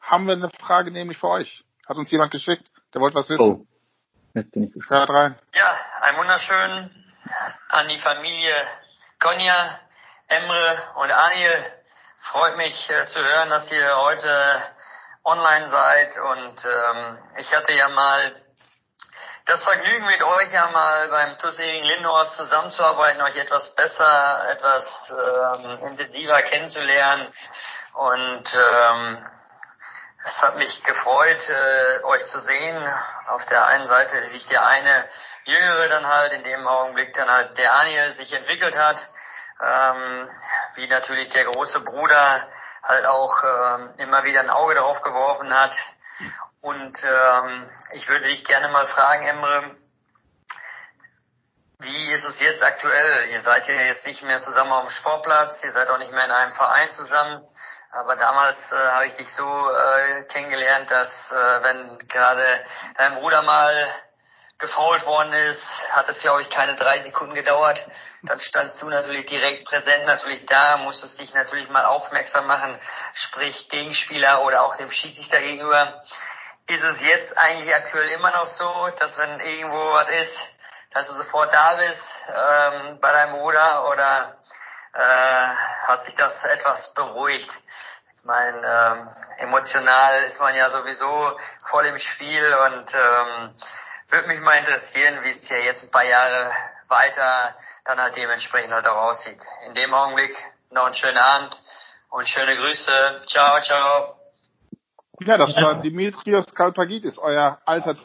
[0.00, 1.64] haben wir eine Frage nämlich für euch.
[1.86, 3.42] Hat uns jemand geschickt, der wollte was wissen.
[3.42, 3.66] Oh.
[4.34, 5.08] Jetzt bin ich gespannt.
[5.08, 5.38] Hört rein.
[5.54, 6.90] Ja, ein wunderschön
[7.68, 8.54] an die Familie
[9.18, 9.80] Konja,
[10.28, 11.52] Emre und Anil.
[12.20, 14.62] Freut mich äh, zu hören, dass ihr heute
[15.28, 18.34] online seid und ähm, ich hatte ja mal
[19.44, 25.86] das Vergnügen mit euch ja mal beim Tussing Lindhorst zusammenzuarbeiten, euch etwas besser, etwas ähm,
[25.88, 27.32] intensiver kennenzulernen
[27.94, 29.26] und ähm,
[30.24, 32.86] es hat mich gefreut, äh, euch zu sehen.
[33.28, 35.08] Auf der einen Seite sich der eine
[35.44, 38.98] Jüngere dann halt in dem Augenblick dann halt der Daniel sich entwickelt hat,
[39.64, 40.28] ähm,
[40.74, 42.46] wie natürlich der große Bruder
[42.82, 45.74] halt auch ähm, immer wieder ein Auge darauf geworfen hat.
[46.60, 49.76] Und ähm, ich würde dich gerne mal fragen, Emre,
[51.80, 53.28] wie ist es jetzt aktuell?
[53.30, 56.24] Ihr seid ja jetzt nicht mehr zusammen auf dem Sportplatz, ihr seid auch nicht mehr
[56.24, 57.46] in einem Verein zusammen.
[57.92, 62.44] Aber damals äh, habe ich dich so äh, kennengelernt, dass äh, wenn gerade
[62.96, 63.88] dein Bruder mal
[64.58, 67.80] gefault worden ist, hat es glaube ich keine drei Sekunden gedauert.
[68.22, 72.78] Dann standst du natürlich direkt präsent, natürlich da, musstest dich natürlich mal aufmerksam machen,
[73.14, 76.02] sprich Gegenspieler oder auch dem Schiedsrichter gegenüber.
[76.66, 80.38] Ist es jetzt eigentlich aktuell immer noch so, dass wenn irgendwo was ist,
[80.92, 84.36] dass du sofort da bist ähm, bei deinem Bruder oder
[84.92, 85.48] äh,
[85.86, 87.50] hat sich das etwas beruhigt?
[88.28, 91.38] mein ähm, emotional ist man ja sowieso
[91.70, 93.54] voll im Spiel und ähm,
[94.10, 96.50] würde mich mal interessieren, wie es hier jetzt ein paar Jahre
[96.88, 99.38] weiter dann halt dementsprechend halt auch aussieht.
[99.66, 100.34] In dem Augenblick
[100.70, 101.62] noch einen schönen Abend
[102.10, 103.22] und schöne Grüße.
[103.26, 104.14] Ciao, ciao.
[105.20, 107.96] Ja, das war Dimitrios Kalpagidis, euer alter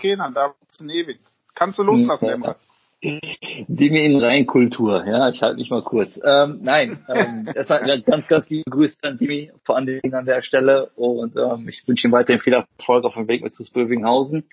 [0.00, 1.20] Trainer, da in ewig.
[1.54, 2.56] Kannst du loslassen, Emre?
[3.00, 6.18] Dimi in Reinkultur, ja, ich halte mich mal kurz.
[6.24, 10.42] Ähm, nein, ähm, erstmal ganz, ganz liebe Grüße an Dimi, vor allen Dingen an der
[10.42, 14.48] Stelle und ähm, ich wünsche ihm weiterhin viel Erfolg auf dem Weg mit TuS Bövinghausen.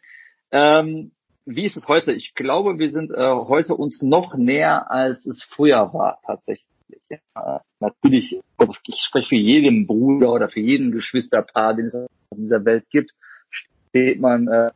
[0.51, 1.11] Ähm,
[1.45, 2.11] wie ist es heute?
[2.13, 6.67] Ich glaube, wir sind äh, heute uns noch näher, als es früher war, tatsächlich.
[7.09, 8.39] Ja, natürlich,
[8.87, 13.11] ich spreche für jeden Bruder oder für jeden Geschwisterpaar, den es auf dieser Welt gibt,
[13.49, 14.71] steht man äh,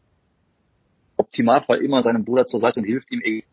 [1.17, 3.43] Optimalfall immer seinem Bruder zur Seite und hilft ihm.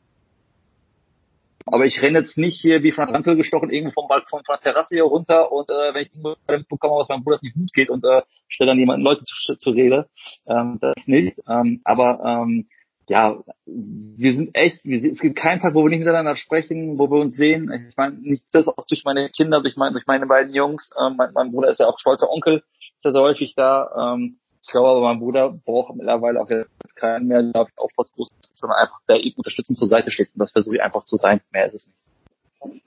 [1.66, 4.56] Aber ich renne jetzt nicht hier wie von der Rankel gestochen irgendwo vom Balkon von
[4.56, 7.90] der Terrasse hier runter und äh, wenn ich bekomme, was meinem Bruder nicht gut geht
[7.90, 10.08] und äh, stelle dann jemanden Leute zu, zur Rede,
[10.46, 11.38] ähm, das nicht.
[11.48, 12.68] Ähm, aber ähm,
[13.08, 17.10] ja, wir sind echt, wir, es gibt keinen Tag, wo wir nicht miteinander sprechen, wo
[17.10, 17.70] wir uns sehen.
[17.88, 20.90] Ich meine, nicht das auch durch meine Kinder, durch, mein, durch meine beiden Jungs.
[21.00, 24.14] Ähm, mein, mein Bruder ist ja auch stolzer Onkel, ist ja sehr häufig da.
[24.14, 28.10] Ähm, ich glaube aber, mein Bruder braucht mittlerweile auch jetzt keinen mehr, der auf was
[28.12, 30.28] groß sondern einfach der ihm unterstützend zur Seite steht.
[30.34, 31.40] Und das versuche ich einfach zu sein.
[31.52, 32.82] Mehr ist es nicht.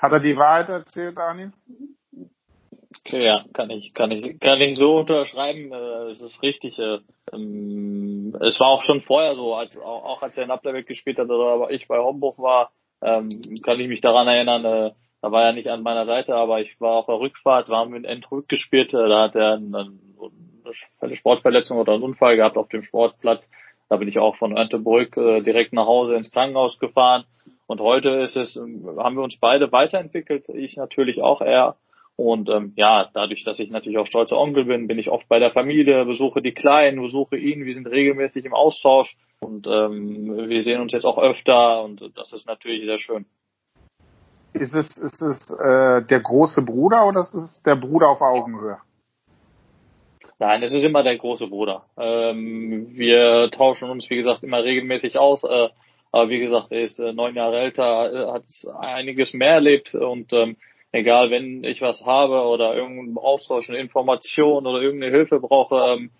[0.00, 1.52] Hat er die Wahrheit erzählt, Daniel?
[3.06, 5.72] Okay, ja, kann ich, kann ich, kann ich so unterschreiben.
[5.72, 6.78] Äh, es ist richtig.
[6.78, 6.98] Äh,
[7.32, 11.18] ähm, es war auch schon vorher so, als auch, auch als er in Ablerbeck gespielt
[11.18, 13.28] hat oder ich bei Homburg war, ähm,
[13.62, 14.64] kann ich mich daran erinnern.
[14.64, 17.76] Äh, da war er nicht an meiner Seite, aber ich war auf der Rückfahrt, wir
[17.76, 18.92] haben in Endrück gespielt.
[18.94, 20.10] Äh, da hat er einen,
[21.00, 23.48] eine Sportverletzung oder einen Unfall gehabt auf dem Sportplatz.
[23.88, 27.24] Da bin ich auch von Öntebrück äh, direkt nach Hause ins Krankenhaus gefahren.
[27.66, 30.48] Und heute ist es, haben wir uns beide weiterentwickelt.
[30.48, 31.76] Ich natürlich auch eher.
[32.16, 35.38] Und ähm, ja, dadurch, dass ich natürlich auch stolzer Onkel bin, bin ich oft bei
[35.38, 37.64] der Familie, besuche die Kleinen, besuche ihn.
[37.64, 42.32] Wir sind regelmäßig im Austausch und ähm, wir sehen uns jetzt auch öfter und das
[42.32, 43.24] ist natürlich sehr schön.
[44.52, 48.78] Ist es, ist es äh, der große Bruder oder ist es der Bruder auf Augenhöhe?
[50.40, 51.84] Nein, es ist immer der große Bruder.
[51.98, 55.44] Ähm, wir tauschen uns, wie gesagt, immer regelmäßig aus.
[55.44, 55.68] Äh,
[56.12, 58.44] aber wie gesagt, er ist äh, neun Jahre älter, äh, hat
[58.80, 60.56] einiges mehr erlebt und ähm,
[60.92, 66.10] egal, wenn ich was habe oder irgendeinen Austausch, eine Information oder irgendeine Hilfe brauche, ähm,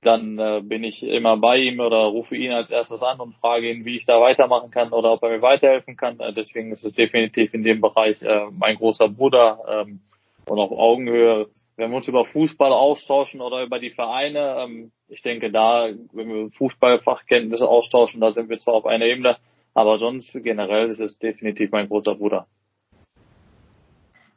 [0.00, 3.68] dann äh, bin ich immer bei ihm oder rufe ihn als erstes an und frage
[3.68, 6.20] ihn, wie ich da weitermachen kann oder ob er mir weiterhelfen kann.
[6.20, 10.00] Äh, deswegen ist es definitiv in dem Bereich äh, mein großer Bruder ähm,
[10.48, 15.22] und auf Augenhöhe wenn wir uns über Fußball austauschen oder über die Vereine, ähm, ich
[15.22, 19.36] denke da, wenn wir Fußballfachkenntnisse austauschen, da sind wir zwar auf einer Ebene,
[19.74, 22.46] aber sonst generell ist es definitiv mein großer Bruder.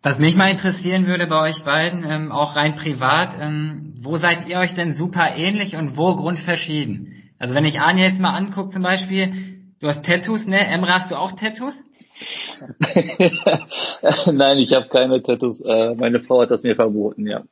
[0.02, 4.48] Was mich mal interessieren würde bei euch beiden, ähm, auch rein privat, ähm, wo seid
[4.48, 7.32] ihr euch denn super ähnlich und wo grundverschieden?
[7.38, 10.60] Also wenn ich Anja jetzt mal angucke zum Beispiel, du hast Tattoos, ne?
[10.68, 11.74] Emra, hast du auch Tattoos?
[14.32, 15.62] Nein, ich habe keine Tattoos.
[15.62, 17.44] Äh, meine Frau hat das mir verboten, ja.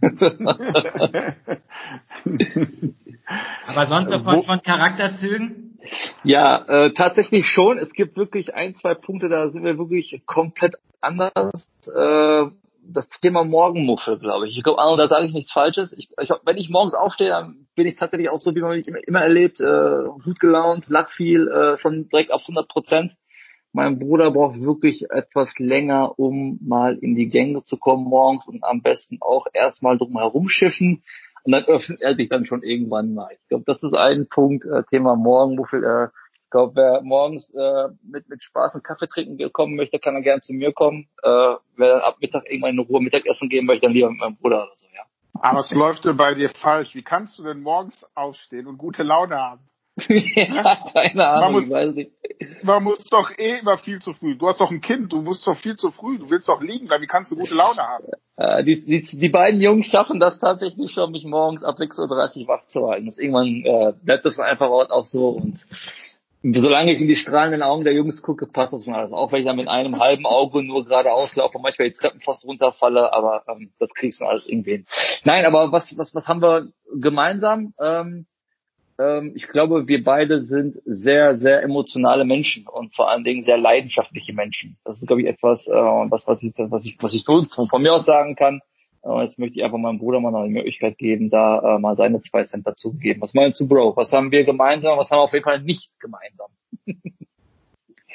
[3.66, 5.78] Aber sonst so von, von Charakterzügen?
[6.24, 7.78] Ja, äh, tatsächlich schon.
[7.78, 11.70] Es gibt wirklich ein, zwei Punkte, da sind wir wirklich komplett anders.
[11.94, 12.46] Äh,
[12.82, 14.56] das Thema Morgenmuffel, glaube ich.
[14.56, 15.92] Ich glaube, da sage ich nichts Falsches.
[15.92, 18.88] Ich, ich, wenn ich morgens aufstehe, dann bin ich tatsächlich auch so, wie man mich
[18.88, 23.12] immer, immer erlebt, äh, gut gelaunt, lach viel, äh, schon direkt auf 100 Prozent.
[23.72, 28.64] Mein Bruder braucht wirklich etwas länger, um mal in die Gänge zu kommen morgens und
[28.64, 31.02] am besten auch erstmal drum herum schiffen
[31.44, 33.30] und dann öffnet er sich dann schon irgendwann mal.
[33.32, 35.84] Ich glaube, das ist ein Punkt, äh, Thema Morgenmuffel.
[35.84, 36.08] Äh,
[36.44, 40.22] ich glaube, wer morgens äh, mit, mit Spaß und Kaffee trinken kommen möchte, kann er
[40.22, 41.08] gerne zu mir kommen.
[41.22, 44.64] Äh, wer ab Mittag irgendwann in Ruhe Mittagessen gehen möchte, dann lieber mit meinem Bruder
[44.64, 45.04] oder so, ja.
[45.42, 46.94] Aber es läuft bei dir falsch.
[46.94, 49.60] Wie kannst du denn morgens aufstehen und gute Laune haben?
[50.08, 52.12] ja, keine Ahnung, man muss, weiß nicht.
[52.62, 54.36] Man muss doch eh immer viel zu früh.
[54.36, 56.18] Du hast doch ein Kind, du musst doch viel zu früh.
[56.18, 57.02] Du willst doch liegen bleiben.
[57.02, 58.04] Wie kannst du gute Laune haben?
[58.40, 62.48] Äh, die, die, die beiden Jungs schaffen das tatsächlich schon, mich morgens ab 6.30 Uhr
[62.48, 63.04] wach zu halten.
[63.04, 65.60] Das irgendwann äh, bleibt das einfach auch so und
[66.42, 69.12] solange ich in die strahlenden Augen der Jungs gucke, passt das mal alles.
[69.12, 72.20] Auch wenn ich dann mit einem halben Auge nur gerade auslaufe und manchmal die Treppen
[72.20, 74.86] fast runterfalle, aber ähm, das kriegst du alles irgendwie hin.
[75.24, 77.74] Nein, aber was, was, was haben wir gemeinsam?
[77.78, 78.26] Ähm,
[79.00, 83.56] ähm, ich glaube, wir beide sind sehr, sehr emotionale Menschen und vor allen Dingen sehr
[83.56, 84.76] leidenschaftliche Menschen.
[84.84, 87.82] Das ist, glaube ich, etwas, äh, was, was ich, was ich, was ich von, von
[87.82, 88.60] mir aus sagen kann.
[89.02, 91.96] Und jetzt möchte ich einfach meinem Bruder mal noch die Möglichkeit geben, da äh, mal
[91.96, 93.22] seine zwei Cent dazu geben.
[93.22, 93.96] Was meinst du, Bro?
[93.96, 94.98] Was haben wir gemeinsam?
[94.98, 96.48] Was haben wir auf jeden Fall nicht gemeinsam?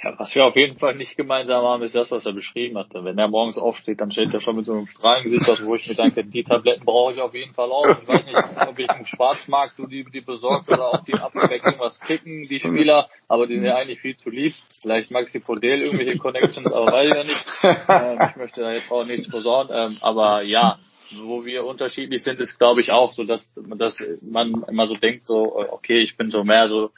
[0.06, 2.90] Ja, was wir auf jeden Fall nicht gemeinsam haben, ist das, was er beschrieben hat.
[2.94, 5.88] Wenn er morgens aufsteht, dann steht er schon mit so einem Strahlengesicht aus, wo ich
[5.88, 7.88] mir denke, die Tabletten brauche ich auf jeden Fall auch.
[7.90, 11.66] Ich weiß nicht, ob ich im Schwarzmarkt du die, die besorgst oder ob die abwechselnd
[11.66, 14.54] irgendwas ticken, die Spieler, aber die sind ja eigentlich viel zu lieb.
[14.80, 17.46] Vielleicht Maxi Podel irgendwelche Connections, aber weiß ich ja nicht.
[17.90, 19.74] Ähm, ich möchte da jetzt auch nichts besorgen.
[19.74, 20.78] Ähm, aber ja,
[21.24, 25.26] wo wir unterschiedlich sind, ist glaube ich auch so, dass, dass man immer so denkt,
[25.26, 26.92] so, okay, ich bin so mehr so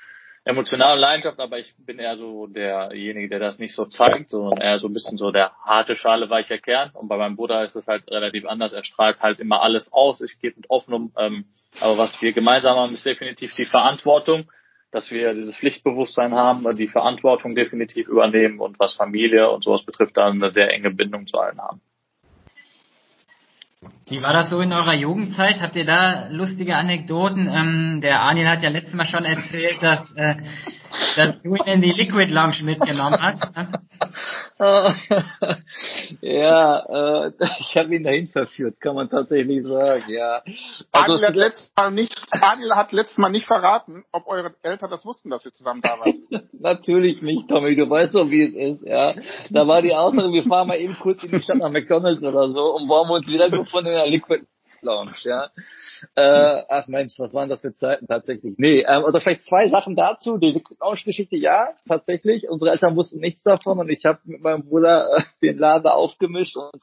[0.47, 4.79] emotionale Leidenschaft, aber ich bin eher so derjenige, der das nicht so zeigt, sondern eher
[4.79, 6.91] so ein bisschen so der harte Schale, weicher Kern.
[6.93, 8.71] Und bei meinem Bruder ist es halt relativ anders.
[8.71, 10.21] Er strahlt halt immer alles aus.
[10.21, 11.45] Ich gebe mit offenem, ähm,
[11.81, 14.49] aber was wir gemeinsam haben, ist definitiv die Verantwortung,
[14.91, 20.15] dass wir dieses Pflichtbewusstsein haben, die Verantwortung definitiv übernehmen und was Familie und sowas betrifft,
[20.15, 21.81] dann eine sehr enge Bindung zu allen haben.
[24.09, 25.59] Wie war das so in eurer Jugendzeit?
[25.59, 27.49] Habt ihr da lustige Anekdoten?
[27.53, 30.35] Ähm, der Anil hat ja letztes Mal schon erzählt, dass, äh,
[31.17, 33.43] dass du ihn in die Liquid Lounge mitgenommen hast.
[33.53, 33.69] Ne?
[36.21, 36.79] ja,
[37.25, 40.41] äh, ich habe ihn dahin verführt, kann man tatsächlich sagen, ja.
[40.91, 44.89] Also Adil hat letztes Mal nicht, Adil hat letztes Mal nicht verraten, ob eure Eltern
[44.89, 46.15] das wussten, dass ihr zusammen da wart.
[46.53, 49.13] Natürlich nicht, Tommy, du weißt doch, wie es ist, ja.
[49.51, 52.49] Da war die Aussage, wir fahren mal eben kurz in die Stadt nach McDonalds oder
[52.49, 54.45] so und wollen uns wieder gefunden der Liquid
[54.81, 55.49] Lounge, ja.
[56.15, 58.55] Äh, ach Mensch, was waren das für Zeiten tatsächlich?
[58.57, 60.37] Nee, ähm, oder vielleicht zwei Sachen dazu.
[60.37, 62.47] Die Lounge-Geschichte, ja, tatsächlich.
[62.49, 66.55] Unsere Eltern wussten nichts davon und ich habe mit meinem Bruder äh, den Laden aufgemischt
[66.55, 66.81] und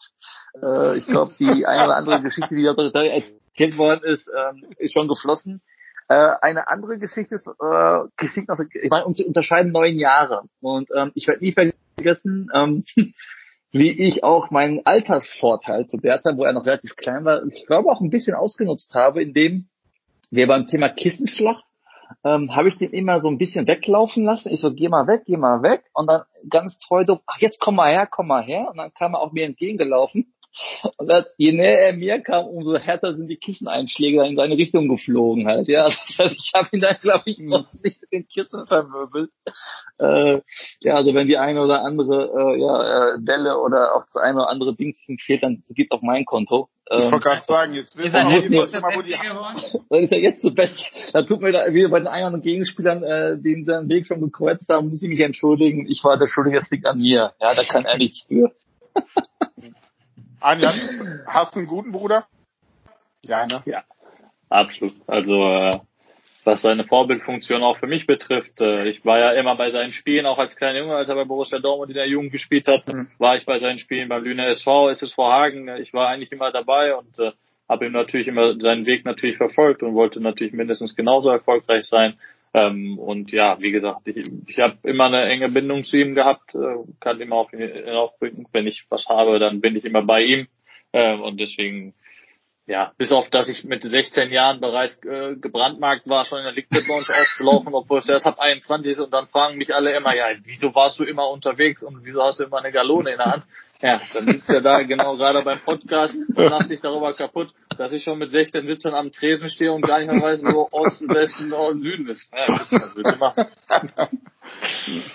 [0.63, 4.93] äh, ich glaube, die eine oder andere Geschichte, die da erzählt worden ist, ähm, ist
[4.93, 5.63] schon geflossen.
[6.09, 10.43] Äh, eine andere Geschichte ist, äh, Geschichte, also, ich meine, um zu unterscheiden neun Jahre.
[10.61, 12.85] Und ähm, ich werde nie vergessen, ähm,
[13.75, 17.67] wie ich auch meinen Altersvorteil zu der Zeit, wo er noch relativ klein war, ich
[17.67, 19.67] glaube auch ein bisschen ausgenutzt habe, indem
[20.31, 21.65] wir beim Thema Kissenschlacht
[22.23, 24.51] ähm, habe ich den immer so ein bisschen weglaufen lassen.
[24.51, 25.83] Ich so, geh mal weg, geh mal weg.
[25.93, 28.69] Und dann ganz treu, ach, jetzt komm mal her, komm mal her.
[28.71, 30.33] Und dann kam er auch mir entgegengelaufen.
[30.97, 34.89] Und das, je näher er mir kam, umso härter sind die Kisseneinschläge in seine Richtung
[34.89, 35.69] geflogen halt.
[35.69, 39.31] Ja, das heißt, ich habe ihn dann, glaube ich, noch nicht mit den Kissen vermöbelt.
[39.99, 40.41] Äh,
[40.83, 44.37] ja, also wenn die eine oder andere äh, ja, äh, Delle oder auch das eine
[44.37, 46.69] oder andere Dingschen fehlt, dann geht's auf mein Konto.
[46.91, 49.17] Ähm, ich wollte gerade sagen, jetzt wissen wir nicht, mal, wo die
[49.89, 50.85] Das ist ja jetzt so best.
[51.13, 54.69] Da tut mir da wieder bei den anderen Gegenspielern, äh, die seinen Weg schon gekreuzt
[54.69, 55.87] haben, muss ich mich entschuldigen.
[55.89, 57.33] Ich war der Schuldige, das liegt an mir.
[57.41, 58.53] Ja, da kann er nichts für.
[60.41, 60.73] Anja,
[61.27, 62.27] hast du einen guten Bruder?
[63.23, 63.63] Ja, ne?
[63.65, 63.85] Ja,
[64.49, 64.95] absolut.
[65.07, 65.81] Also äh,
[66.45, 68.61] was seine Vorbildfunktion auch für mich betrifft.
[68.61, 71.25] Äh, ich war ja immer bei seinen Spielen, auch als kleiner Junge, als er bei
[71.25, 73.09] Borussia Dortmund in der Jugend gespielt hat, mhm.
[73.19, 75.69] war ich bei seinen Spielen beim Lüne SV, SSV Hagen.
[75.81, 77.33] Ich war eigentlich immer dabei und äh,
[77.69, 82.19] habe ihm natürlich immer seinen Weg natürlich verfolgt und wollte natürlich mindestens genauso erfolgreich sein.
[82.55, 86.55] Ähm, und ja, wie gesagt, ich, ich habe immer eine enge Bindung zu ihm gehabt,
[86.55, 88.47] äh, kann immer auf ihn aufbringen.
[88.53, 90.47] Wenn ich was habe, dann bin ich immer bei ihm.
[90.93, 91.95] Ähm, und deswegen,
[92.67, 96.53] ja, bis auf dass ich mit 16 Jahren bereits äh, gebrandmarkt war, schon in der
[96.53, 100.15] Liquid Lounge aufzulaufen, obwohl es erst ab 21 ist und dann fragen mich alle immer,
[100.15, 103.33] ja, wieso warst du immer unterwegs und wieso hast du immer eine Galone in der
[103.33, 103.45] Hand?
[103.81, 107.93] Ja, dann sitzt er da genau gerade beim Podcast und lacht sich darüber kaputt, dass
[107.93, 111.09] ich schon mit 16, 17 am Tresen stehe und gar nicht mehr weiß, wo Osten,
[111.09, 112.27] Westen, Norden, Süden ist.
[112.33, 113.47] Ja, das machen.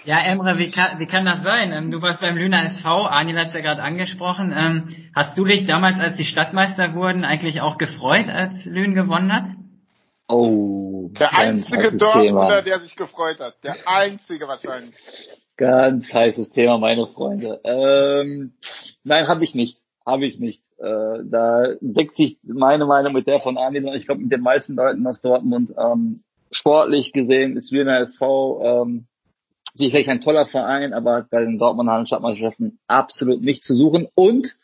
[0.04, 1.72] Ja, Emre, wie kann, wie kann das sein?
[1.72, 4.54] Ähm, du warst beim Lüner SV, Anil hat es ja gerade angesprochen.
[4.56, 9.32] Ähm, hast du dich damals, als die Stadtmeister wurden, eigentlich auch gefreut, als Lünen gewonnen
[9.32, 9.46] hat?
[10.28, 13.56] Oh, der einzige Dortmunder, der sich gefreut hat.
[13.64, 14.96] Der einzige wahrscheinlich.
[15.60, 17.60] Ganz heißes Thema, meine Freunde.
[17.66, 18.54] Ähm,
[19.04, 19.78] nein, habe ich nicht.
[20.06, 20.64] Habe ich nicht.
[20.78, 24.40] Äh, da deckt sich meine Meinung mit der von Armin und ich glaube mit den
[24.40, 25.74] meisten Leuten aus Dortmund.
[25.78, 29.08] Ähm, sportlich gesehen ist Wiener SV ähm,
[29.74, 34.08] sicherlich ein toller Verein, aber bei den Dortmunder Stadtmeisterschaften absolut nichts zu suchen.
[34.16, 34.56] Und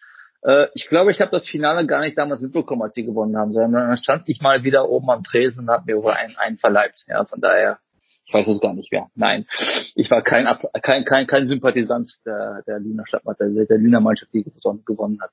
[0.43, 3.51] äh, ich glaube, ich habe das Finale gar nicht damals mitbekommen, als sie gewonnen haben,
[3.51, 6.57] sondern dann stand ich mal wieder oben am Tresen und habe mir wohl einen, einen
[6.57, 7.03] verleibt.
[7.09, 7.79] Ja, von daher
[8.25, 9.07] ich weiß es gar nicht mehr.
[9.15, 9.45] Nein,
[9.95, 10.45] ich war kein
[10.81, 14.43] kein kein, kein Sympathisant der der Lüner Stadtmannschaft, der, der Lüner Mannschaft, die
[14.85, 15.31] gewonnen hat.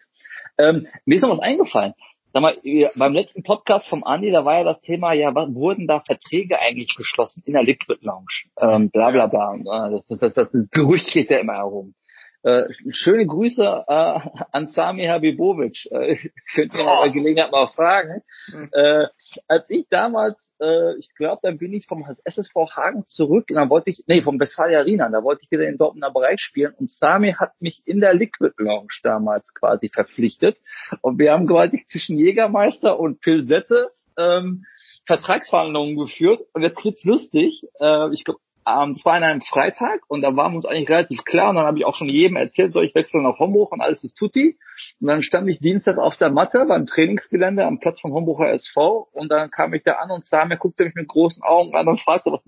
[0.58, 1.94] Ähm, mir ist noch was eingefallen.
[2.32, 2.56] Sag mal,
[2.96, 6.58] beim letzten Podcast vom Andi, da war ja das Thema, ja, was, wurden da Verträge
[6.58, 8.46] eigentlich geschlossen in der Liquid Lounge?
[8.58, 9.90] Ähm, bla bla bla.
[9.90, 11.94] Das, das, das, das Gerücht geht ja immer herum.
[12.42, 14.20] Äh, schöne Grüße äh,
[14.52, 15.86] an Sami Habibovic.
[15.90, 16.16] Äh,
[16.54, 17.02] könnt ihr oh.
[17.02, 18.22] bei Gelegenheit mal fragen.
[18.48, 18.70] Mhm.
[18.72, 19.06] Äh,
[19.48, 23.68] als ich damals äh, ich glaube, dann bin ich vom SSV Hagen zurück, und dann
[23.68, 26.90] wollte ich, nee, vom Westfalia Arena, da wollte ich wieder in Dortmunder Bereich spielen und
[26.90, 30.56] Sami hat mich in der Liquid Lounge damals quasi verpflichtet
[31.00, 34.64] und wir haben quasi zwischen Jägermeister und Pilsette ähm,
[35.06, 37.64] Vertragsverhandlungen geführt und jetzt wird's lustig.
[37.80, 40.88] Äh, ich glaube, ähm, das war an einem Freitag und da waren wir uns eigentlich
[40.88, 43.72] relativ klar und dann habe ich auch schon jedem erzählt, soll ich wechseln nach Homburg
[43.72, 44.58] und alles ist tutti.
[45.00, 49.08] Und dann stand ich Dienstag auf der Matte beim Trainingsgelände am Platz von Homburger SV
[49.12, 51.88] und dann kam ich da an und sah mir, guckte mich mit großen Augen an
[51.88, 52.40] und fragte, was,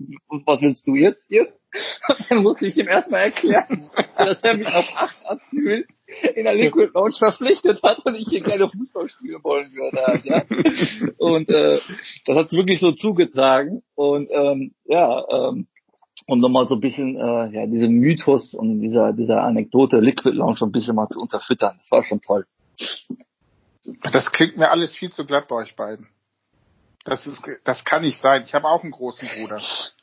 [0.45, 1.47] was willst du jetzt hier?
[2.07, 5.85] Und dann musste ich ihm erstmal erklären, dass er mich auf acht Asyl
[6.35, 10.21] in der Liquid Lounge verpflichtet hat und ich hier gerne Fußball spielen wollen würde.
[10.23, 10.43] Ja?
[11.17, 11.79] Und äh,
[12.25, 13.81] das hat wirklich so zugetragen.
[13.95, 15.67] Und ähm, ja, ähm,
[16.27, 20.61] um nochmal so ein bisschen äh, ja, diese Mythos und dieser, dieser Anekdote Liquid Lounge
[20.61, 21.77] ein bisschen mal zu unterfüttern.
[21.81, 22.45] Das war schon toll.
[24.11, 26.07] Das klingt mir alles viel zu glatt bei euch beiden.
[27.03, 28.43] Das ist, das kann nicht sein.
[28.45, 29.57] Ich habe auch einen großen Bruder.
[29.57, 29.95] Das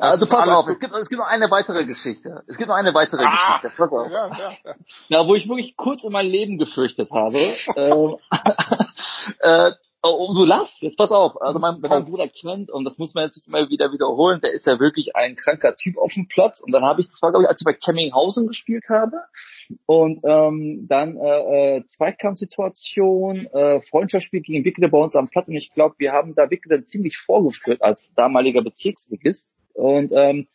[0.00, 2.42] also pass auf, es gibt, es gibt noch eine weitere Geschichte.
[2.48, 3.76] Es gibt noch eine weitere ah, Geschichte.
[3.76, 4.10] Pass auf.
[4.10, 4.74] Ja, ja, ja.
[5.08, 7.38] ja, wo ich wirklich kurz in mein Leben gefürchtet habe.
[7.76, 8.16] ähm,
[9.38, 9.70] äh,
[10.06, 11.40] Oh, du lachst, jetzt pass auf.
[11.40, 14.38] Also mein, wenn mein Bruder kennt, und das muss man jetzt nicht immer wieder wiederholen,
[14.42, 16.60] der ist ja wirklich ein kranker Typ auf dem Platz.
[16.60, 19.16] Und dann habe ich, das war glaube ich, als ich bei Kemminghausen gespielt habe.
[19.86, 25.48] Und ähm, dann äh, äh, Zweikampfsituation, äh, Freundschaftsspiel gegen Wickede bei uns am Platz.
[25.48, 29.48] Und ich glaube, wir haben da Wickede ziemlich vorgeführt als damaliger Bezirksligist.
[29.72, 30.48] Und ähm,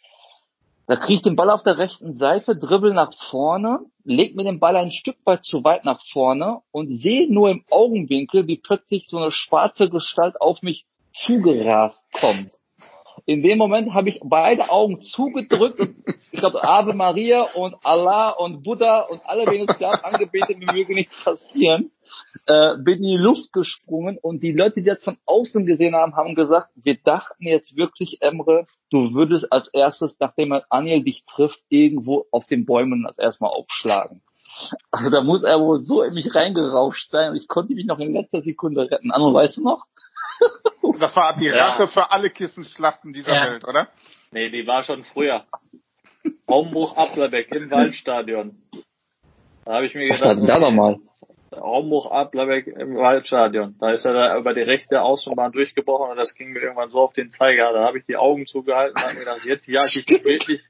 [0.90, 4.60] da kriege ich den Ball auf der rechten Seite, dribbel nach vorne, leg mir den
[4.60, 9.06] Ball ein Stück weit zu weit nach vorne und sehe nur im Augenwinkel, wie plötzlich
[9.08, 12.59] so eine schwarze Gestalt auf mich zugerast kommt.
[13.30, 15.80] In dem Moment habe ich beide Augen zugedrückt
[16.32, 20.72] ich glaube Ave Maria und Allah und Buddha und alle, wen es gab, angebetet, mir
[20.74, 21.92] möge nichts passieren
[22.46, 26.16] äh, bin in die Luft gesprungen und die Leute, die das von außen gesehen haben,
[26.16, 31.60] haben gesagt, wir dachten jetzt wirklich, Emre, du würdest als erstes, nachdem Aniel dich trifft,
[31.70, 34.22] irgendwo auf den Bäumen als erstmal aufschlagen.
[34.90, 38.00] Also da muss er wohl so in mich reingerauscht sein und ich konnte mich noch
[38.00, 39.12] in letzter Sekunde retten.
[39.12, 39.86] Anno, weißt du noch?
[41.00, 41.88] Das war die Rache ja.
[41.88, 43.52] für alle Kissenschlachten dieser ja.
[43.52, 43.90] Welt, oder?
[44.32, 45.46] Nee, die war schon früher.
[46.48, 48.62] Homburg Applerbeck im Waldstadion.
[49.66, 50.98] Da habe ich mir gedacht, Was war denn da nochmal?
[51.52, 53.76] Raumhoch Ablerbeck im Waldstadion.
[53.80, 57.00] Da ist er da über die rechte Außenbahn durchgebrochen und das ging mir irgendwann so
[57.00, 57.74] auf den Zeiger.
[57.74, 60.62] Da habe ich die Augen zugehalten und habe mir gedacht, jetzt jag ich wirklich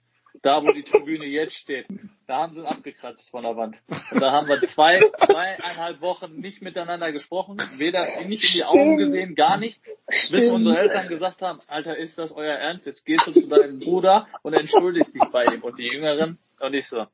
[0.42, 1.88] da, wo die Tribüne jetzt steht.
[2.28, 3.78] Da haben sie ihn abgekratzt von der Wand.
[4.12, 8.98] Und da haben wir zwei, zweieinhalb Wochen nicht miteinander gesprochen, weder nicht in die Augen
[8.98, 9.88] gesehen, gar nichts,
[10.32, 12.86] bis unsere Eltern gesagt haben, Alter, ist das euer Ernst?
[12.86, 15.62] Jetzt gehst du zu deinem Bruder und entschuldigst dich bei ihm.
[15.62, 17.08] Und die Jüngeren und ich so,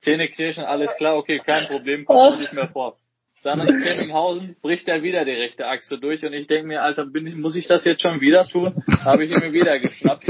[0.00, 2.98] Zähne knirschen, alles klar, okay, kein Problem, kommt nicht mehr vor.
[3.44, 7.04] Dann in Kenninghausen bricht er wieder die rechte Achse durch und ich denke mir, Alter,
[7.04, 8.82] bin ich, muss ich das jetzt schon wieder tun?
[9.04, 10.26] Habe ich ihn mir wieder geschnappt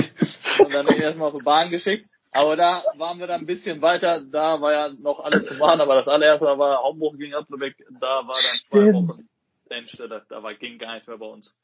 [0.59, 2.09] und dann bin ich erstmal auf die Bahn geschickt.
[2.33, 5.81] Aber da waren wir dann ein bisschen weiter, da war ja noch alles zu machen,
[5.81, 9.29] aber das allererste war Homburg gegen Applebeck, da war dann zwei Wochen
[9.71, 11.55] Endstelle, da war, ging gar nichts mehr bei uns.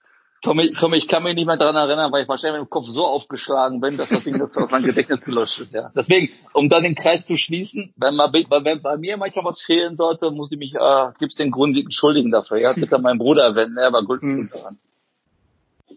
[0.43, 2.87] Tommy, Tommy, ich kann mich nicht mehr daran erinnern, weil ich wahrscheinlich mit dem Kopf
[2.89, 5.73] so aufgeschlagen bin, dass das Ding das aus meinem Gedächtnis gelöscht ist.
[5.73, 5.91] Ja.
[5.95, 9.97] Deswegen, um dann den Kreis zu schließen, wenn, mal, wenn bei mir manchmal was fehlen
[9.97, 12.59] sollte, muss ich mich, äh, gibt's den Grund entschuldigen dafür.
[12.59, 14.51] Ja, bitte meinen Bruder erwähnen, er war gut mhm.
[14.51, 14.79] daran.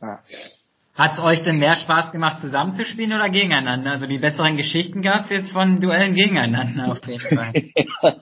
[0.01, 0.19] Ja.
[0.95, 3.91] Hat es euch denn mehr Spaß gemacht, zusammenzuspielen oder gegeneinander?
[3.91, 7.51] Also die besseren Geschichten gab es jetzt von Duellen gegeneinander auf jeden Fall.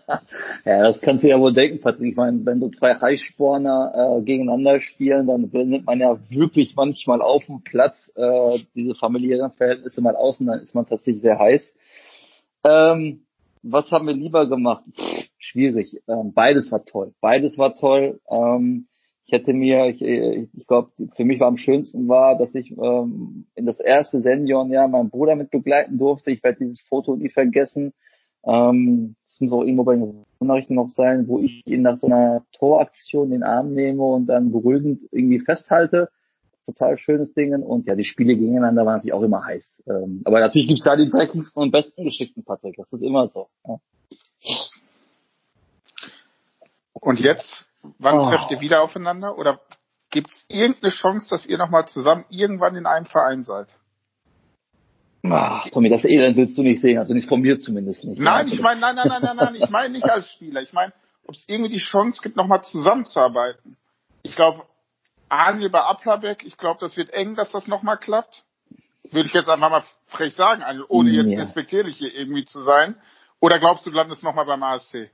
[0.66, 2.12] ja, das kannst du ja wohl denken, Patrick.
[2.12, 7.22] Ich meine, wenn du zwei Highsporner äh, gegeneinander spielen, dann nimmt man ja wirklich manchmal
[7.22, 11.40] auf dem Platz äh, diese familiären Verhältnisse mal aus und dann ist man tatsächlich sehr
[11.40, 11.76] heiß.
[12.64, 13.26] Ähm,
[13.64, 14.86] was haben wir lieber gemacht?
[14.96, 16.02] Pff, schwierig.
[16.08, 17.14] Ähm, beides war toll.
[17.20, 18.22] Beides war toll.
[18.30, 18.88] Ähm,
[19.32, 23.46] ich hätte mir, ich, ich glaube, für mich war am schönsten war, dass ich ähm,
[23.56, 26.32] in das erste Seniorenjahr meinen Bruder mit begleiten durfte.
[26.32, 27.94] Ich werde dieses Foto nie vergessen.
[28.44, 32.08] Ähm, das muss auch irgendwo bei den Nachrichten noch sein, wo ich ihn nach so
[32.08, 36.10] einer Toraktion in den Arm nehme und dann beruhigend irgendwie festhalte.
[36.66, 37.54] Total schönes Ding.
[37.54, 39.84] Und ja, die Spiele gegeneinander waren natürlich auch immer heiß.
[39.88, 42.76] Ähm, aber natürlich gibt's da die dreckigsten und besten Geschichten, Patrick.
[42.76, 43.48] Das ist immer so.
[43.66, 43.80] Ja.
[46.92, 48.30] Und jetzt Wann oh.
[48.30, 49.38] trefft ihr wieder aufeinander?
[49.38, 49.60] Oder
[50.10, 53.68] gibt es irgendeine Chance, dass ihr nochmal zusammen irgendwann in einem Verein seid?
[55.24, 58.20] Ach, Tommy, das Elend willst du nicht sehen, also nicht von mir zumindest nicht.
[58.20, 60.62] Nein, ich meine, nein, nein, nein, nein, nein, ich meine nicht als Spieler.
[60.62, 60.94] Ich meine,
[61.28, 63.78] ob es irgendwie die Chance gibt, nochmal zusammenzuarbeiten.
[64.24, 64.64] Ich glaube,
[65.30, 68.44] Arnil bei Aplabeck, ich glaube, das wird eng, dass das nochmal klappt.
[69.12, 71.40] Würde ich jetzt einfach mal frech sagen, ohne jetzt ja.
[71.40, 72.96] respektierlich hier irgendwie zu sein.
[73.40, 75.10] Oder glaubst du, du landest nochmal beim ASC?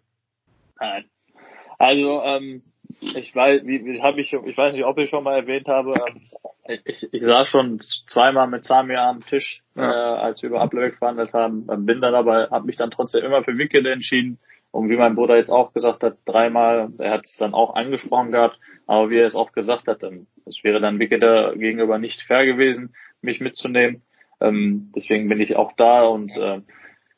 [1.77, 2.63] Also, ähm,
[2.99, 5.93] ich weiß, wie, wie habe ich, ich weiß nicht, ob ich schon mal erwähnt habe,
[6.07, 6.21] ähm,
[6.85, 9.91] ich, ich saß schon zweimal mit Samir am Tisch, ja.
[9.91, 13.23] äh, als wir über Ablebeck verhandelt haben, ähm, bin dann aber, habe mich dann trotzdem
[13.23, 14.39] immer für Wickede entschieden.
[14.71, 18.31] Und wie mein Bruder jetzt auch gesagt hat, dreimal, er hat es dann auch angesprochen
[18.31, 20.03] gehabt, aber wie er es auch gesagt hat,
[20.45, 24.03] es wäre dann Wickede gegenüber nicht fair gewesen, mich mitzunehmen.
[24.41, 26.61] Ähm, deswegen bin ich auch da und äh,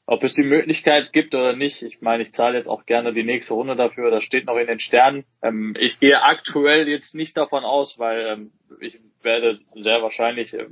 [0.10, 3.24] ob es die Möglichkeit gibt oder nicht, ich meine, ich zahle jetzt auch gerne die
[3.24, 5.24] nächste Runde dafür, das steht noch in den Sternen.
[5.44, 8.52] Ähm, ich gehe aktuell jetzt nicht davon aus, weil ähm,
[8.82, 10.66] ich werde sehr wahrscheinlich, äh,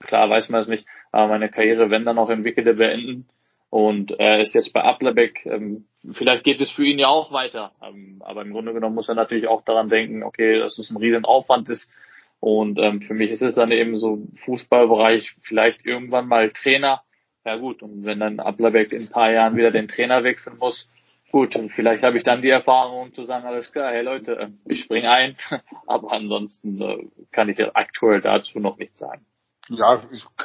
[0.00, 3.28] klar weiß man es nicht, aber meine Karriere, wenn dann auch entwickelte, beenden.
[3.70, 5.84] Und er ist jetzt bei Applerbeck, ähm,
[6.14, 7.70] vielleicht geht es für ihn ja auch weiter.
[7.80, 10.96] Ähm, aber im Grunde genommen muss er natürlich auch daran denken, okay, dass es ein
[10.96, 11.88] riesen Aufwand ist.
[12.40, 17.02] Und ähm, für mich ist es dann eben so Fußballbereich, vielleicht irgendwann mal Trainer
[17.44, 20.88] ja gut, und wenn dann Applerbeck in ein paar Jahren wieder den Trainer wechseln muss,
[21.32, 24.38] gut, und vielleicht habe ich dann die Erfahrung, um zu sagen, alles klar, hey Leute,
[24.38, 25.36] äh, ich springe ein,
[25.86, 29.24] aber ansonsten äh, kann ich aktuell dazu noch nichts sagen.
[29.68, 30.02] Ja,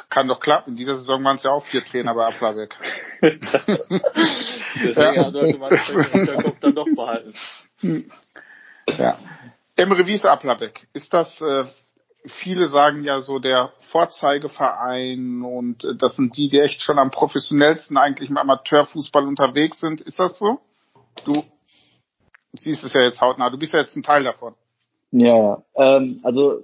[0.08, 0.70] kann doch klappen.
[0.70, 2.76] In dieser Saison waren es ja auch vier Trainer bei Applerbeck.
[3.22, 5.30] Deswegen ja.
[5.32, 7.34] sollte man im Hinterkopf dann doch behalten.
[8.96, 9.18] Ja.
[9.74, 11.64] Emre Wies Applerbeck, ist das äh,
[12.28, 17.10] viele sagen ja so der Vorzeigeverein und äh, das sind die, die echt schon am
[17.10, 20.00] professionellsten eigentlich im Amateurfußball unterwegs sind.
[20.00, 20.58] Ist das so?
[21.24, 21.44] Du
[22.52, 23.50] siehst es ja jetzt hautnah.
[23.50, 24.54] Du bist ja jetzt ein Teil davon.
[25.12, 26.62] Ja, ähm, also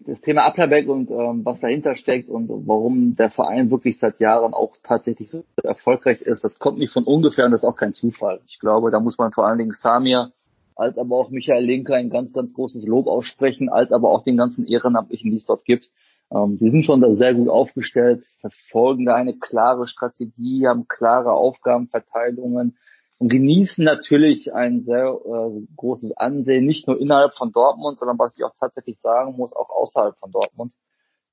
[0.00, 4.52] das Thema Applerbeck und ähm, was dahinter steckt und warum der Verein wirklich seit Jahren
[4.52, 7.94] auch tatsächlich so erfolgreich ist, das kommt nicht von ungefähr und das ist auch kein
[7.94, 8.40] Zufall.
[8.46, 10.32] Ich glaube, da muss man vor allen Dingen Samir
[10.80, 14.36] als aber auch Michael Linker ein ganz, ganz großes Lob aussprechen, als aber auch den
[14.36, 15.90] ganzen Ehrenamtlichen, die es dort gibt.
[16.32, 21.32] Ähm, die sind schon da sehr gut aufgestellt, verfolgen da eine klare Strategie, haben klare
[21.32, 22.78] Aufgabenverteilungen
[23.18, 28.38] und genießen natürlich ein sehr äh, großes Ansehen, nicht nur innerhalb von Dortmund, sondern was
[28.38, 30.72] ich auch tatsächlich sagen muss, auch außerhalb von Dortmund.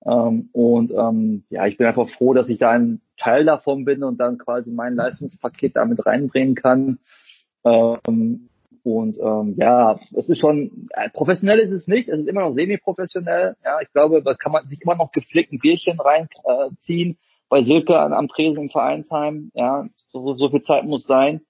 [0.05, 4.03] Ähm, und ähm, ja, ich bin einfach froh, dass ich da ein Teil davon bin
[4.03, 6.99] und dann quasi mein Leistungspaket damit reinbringen kann.
[7.63, 8.49] Ähm,
[8.87, 12.53] und ähm, ja, es ist schon, äh, professionell ist es nicht, es ist immer noch
[12.53, 13.57] semi-professionell.
[13.65, 17.15] Ja, ich glaube, da kann man sich immer noch gepflegt ein Bierchen reinziehen äh,
[17.49, 19.51] bei Silke an, am Tresen im Vereinsheim.
[19.55, 21.41] Ja, so, so viel Zeit muss sein.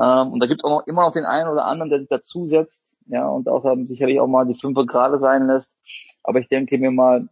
[0.00, 2.08] Ähm, und da gibt es auch noch immer noch den einen oder anderen, der sich
[2.08, 5.68] dazusetzt, ja, und auch ähm, sicherlich auch mal die Fünfe gerade sein lässt.
[6.22, 7.28] Aber ich denke mir mal,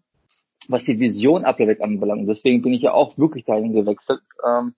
[0.67, 4.75] was die Vision Applerbeck anbelangt, deswegen bin ich ja auch wirklich dahin gewechselt, ähm,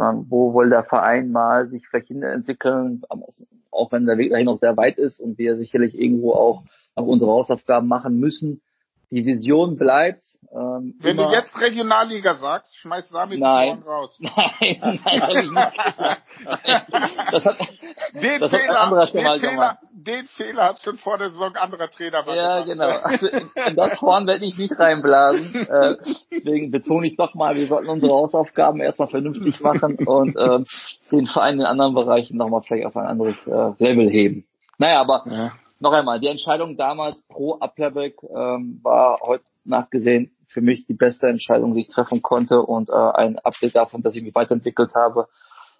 [0.00, 3.02] sondern wo will der Verein mal sich vielleicht hin entwickeln,
[3.70, 6.64] auch wenn der Weg dahin noch sehr weit ist und wir sicherlich irgendwo auch
[6.96, 8.62] noch unsere Hausaufgaben machen müssen.
[9.10, 10.22] Die Vision bleibt.
[10.52, 14.18] Ähm, Wenn immer, du jetzt Regionalliga sagst, schmeiß Sami nein, raus.
[14.20, 15.72] Nein, nein,
[17.30, 17.58] das hat,
[18.14, 22.24] den, das Fehler, hat den, Fehler, den Fehler hat schon vor der Saison anderer Trainer
[22.24, 22.36] gemacht.
[22.36, 22.88] Ja, genau.
[22.88, 25.54] Also in das Horn werde ich nicht reinblasen.
[25.54, 25.96] Äh,
[26.32, 30.64] deswegen betone ich doch mal, wir sollten unsere Hausaufgaben erstmal vernünftig machen und äh,
[31.12, 34.44] den Verein in anderen Bereichen nochmal vielleicht auf ein anderes äh, Level heben.
[34.78, 40.60] Naja, aber ja noch einmal, die Entscheidung damals pro Applerbeck ähm, war heute nachgesehen für
[40.60, 44.22] mich die beste Entscheidung, die ich treffen konnte und äh, ein Update davon, dass ich
[44.22, 45.28] mich weiterentwickelt habe.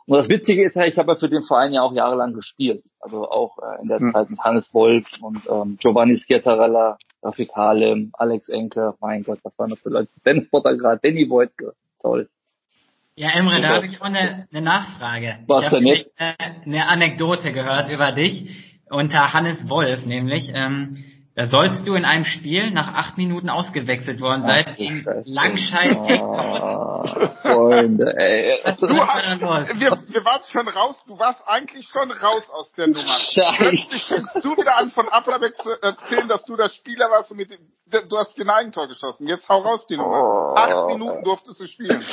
[0.06, 2.82] Und das Witzige ist ja, ich habe ja für den Verein ja auch jahrelang gespielt.
[3.00, 4.12] Also auch äh, in der hm.
[4.12, 9.58] Zeit mit Hannes Wolf und ähm, Giovanni Schiertarella, Rafik Halem, Alex Enke, mein Gott, was
[9.58, 10.08] waren das für Leute?
[10.24, 12.28] Dennis Pottergrad, Danny Voigtke, toll.
[13.16, 15.40] Ja, Emre, da habe ich auch eine, eine Nachfrage.
[15.46, 16.10] Was ich denn jetzt?
[16.16, 20.50] Eine, eine Anekdote gehört über dich unter Hannes Wolf nämlich.
[20.54, 21.04] Ähm,
[21.40, 27.02] da sollst du in einem Spiel nach acht Minuten ausgewechselt worden sein gegen Langscheid oh,
[27.40, 28.60] Freunde, ey.
[28.78, 33.16] Du hast, wir, wir waren schon raus, du warst eigentlich schon raus aus der Nummer.
[33.56, 37.38] Plötzlich fängst du wieder an von Applerbeck zu erzählen, dass du der Spieler warst und
[37.38, 39.26] mit dem, du hast den Eigentor geschossen.
[39.26, 40.52] Jetzt hau raus die Nummer.
[40.52, 40.54] Oh.
[40.56, 42.04] Acht Minuten durftest du spielen.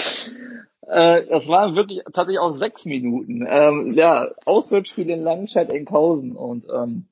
[0.87, 3.45] Äh, das waren wirklich tatsächlich auch sechs Minuten.
[3.45, 7.07] Ähm, ja, Auswärtsspiel in Langenscheid-Enkhausen und ähm,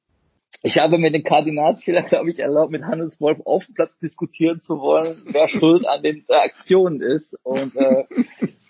[0.64, 4.62] ich habe mir den Kardinalsfehler, glaube ich, erlaubt, mit Hannes Wolf auf dem Platz diskutieren
[4.62, 7.36] zu wollen, wer schuld an den Aktionen ist.
[7.43, 8.06] Und äh,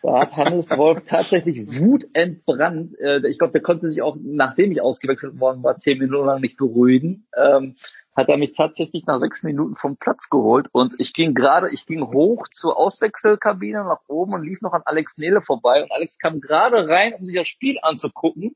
[0.02, 2.98] da hat Hannes Wolf tatsächlich wutentbrannt.
[3.00, 6.42] Äh, ich glaube, der konnte sich auch, nachdem ich ausgewechselt worden war, zehn Minuten lang
[6.42, 7.28] nicht beruhigen.
[7.36, 7.76] Ähm,
[8.16, 11.86] hat er mich tatsächlich nach sechs Minuten vom Platz geholt und ich ging gerade, ich
[11.86, 16.18] ging hoch zur Auswechselkabine nach oben und lief noch an Alex Nele vorbei und Alex
[16.18, 18.56] kam gerade rein, um sich das Spiel anzugucken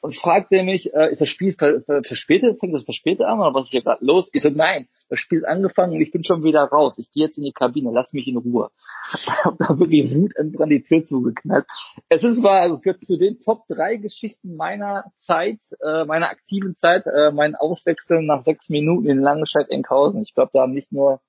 [0.00, 3.54] und fragte mich, äh, ist das Spiel ver ver verspätet, fängt das verspätet an oder
[3.54, 4.30] was ist hier gerade los?
[4.32, 6.98] Ich so, nein, das Spiel ist angefangen und ich bin schon wieder raus.
[6.98, 8.70] Ich gehe jetzt in die Kabine, lass mich in Ruhe.
[9.12, 11.66] Ich habe da wirklich Wut entbrannt die Tür zugeknallt.
[12.08, 16.30] Es ist wahr, also es gehört zu den Top drei Geschichten meiner Zeit, äh, meiner
[16.30, 20.22] aktiven Zeit, äh, mein Auswechseln nach sechs Minuten in Langenscheid-Enkhausen.
[20.22, 21.20] Ich glaube, da haben nicht nur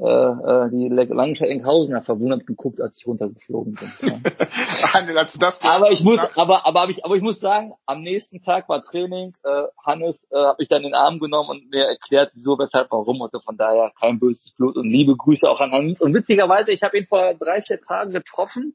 [0.00, 3.92] äh, äh, die Langenscheid Enkhausener verwundert geguckt, als ich runtergeflogen bin.
[4.08, 4.18] Ja.
[4.94, 7.74] Hannes, als du das aber ich muss, aber aber aber ich, aber ich muss sagen,
[7.84, 9.34] am nächsten Tag war Training.
[9.44, 12.90] Äh, Hannes äh, habe ich dann in den Arm genommen und mir erklärt, wieso, weshalb,
[12.90, 13.20] warum.
[13.20, 16.00] Und von daher kein böses Blut und liebe Grüße auch an Hannes.
[16.00, 18.74] Und witzigerweise, ich habe ihn vor drei vier Tagen getroffen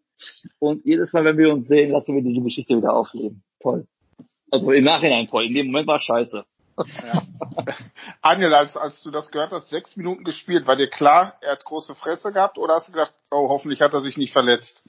[0.60, 3.44] und jedes Mal, wenn wir uns sehen, lassen wir diese Geschichte wieder aufleben.
[3.62, 3.88] Toll.
[4.52, 5.46] Also im Nachhinein toll.
[5.46, 6.46] In dem Moment war scheiße.
[6.78, 7.24] Ja.
[8.22, 11.66] Aniel, als, als du das gehört hast, sechs Minuten gespielt, war dir klar, er hat
[11.66, 14.84] große Fresse gehabt oder hast du gedacht, oh, hoffentlich hat er sich nicht verletzt?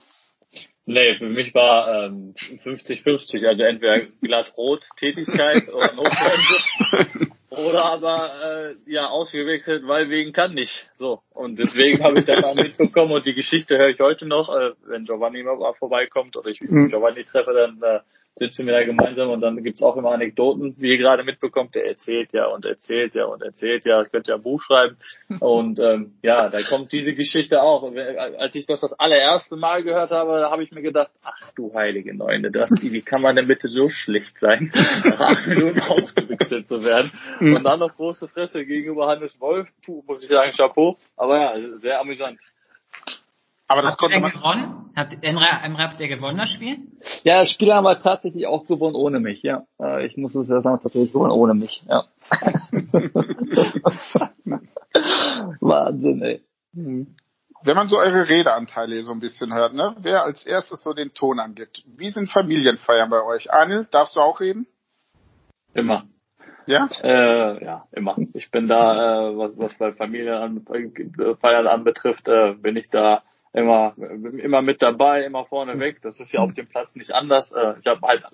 [0.88, 8.30] Nee, für mich war 50-50, ähm, also entweder glatt rot Tätigkeit oder Notbremse oder aber
[8.44, 10.88] äh, ja ausgewechselt, weil wegen kann nicht.
[10.98, 14.48] So und deswegen habe ich dann auch mitbekommen und die Geschichte höre ich heute noch,
[14.48, 16.88] äh, wenn Giovanni mal vorbeikommt oder ich mhm.
[16.88, 18.00] Giovanni treffe, dann äh,
[18.36, 21.86] sitzen wir da gemeinsam und dann gibt's auch immer Anekdoten, wie ihr gerade mitbekommt, der
[21.86, 24.96] erzählt ja und erzählt ja und erzählt ja, könnt ja ein Buch schreiben.
[25.40, 27.82] Und ähm, ja, da kommt diese Geschichte auch.
[27.82, 31.50] Und als ich das das allererste Mal gehört habe, da habe ich mir gedacht, ach
[31.56, 34.70] du heilige Neune, das, wie kann man denn bitte so schlecht sein,
[35.04, 37.10] nach acht Minuten ausgewechselt zu werden.
[37.40, 40.96] Und dann noch große Fresse gegenüber Hannes Wolf, puh, muss ich sagen, Chapeau.
[41.16, 42.38] Aber ja, sehr amüsant.
[43.68, 44.90] Aber das habt konnte man gewonnen?
[44.94, 46.78] Habt, Emre, Emre, habt ihr gewonnen, das Spiel?
[47.24, 49.64] Ja, das Spiel haben wir tatsächlich auch gewonnen ohne mich, ja.
[49.80, 52.04] Äh, ich muss es ja sagen, tatsächlich gewonnen ohne mich, ja.
[55.60, 56.42] Wahnsinn, ey.
[56.72, 59.96] Wenn man so eure Redeanteile so ein bisschen hört, ne?
[59.98, 61.82] Wer als erstes so den Ton angibt.
[61.86, 63.52] Wie sind Familienfeiern bei euch?
[63.52, 64.66] Anil, darfst du auch reden?
[65.74, 66.04] Immer.
[66.66, 66.88] Ja?
[67.02, 68.16] Äh, ja, immer.
[68.34, 73.22] Ich bin da, äh, was, was bei Familienfeiern anbetrifft, äh, bin ich da
[73.56, 75.80] immer immer mit dabei, immer vorne mhm.
[75.80, 76.02] weg.
[76.02, 77.52] Das ist ja auf dem Platz nicht anders.
[77.52, 78.24] Äh, ich habe halt,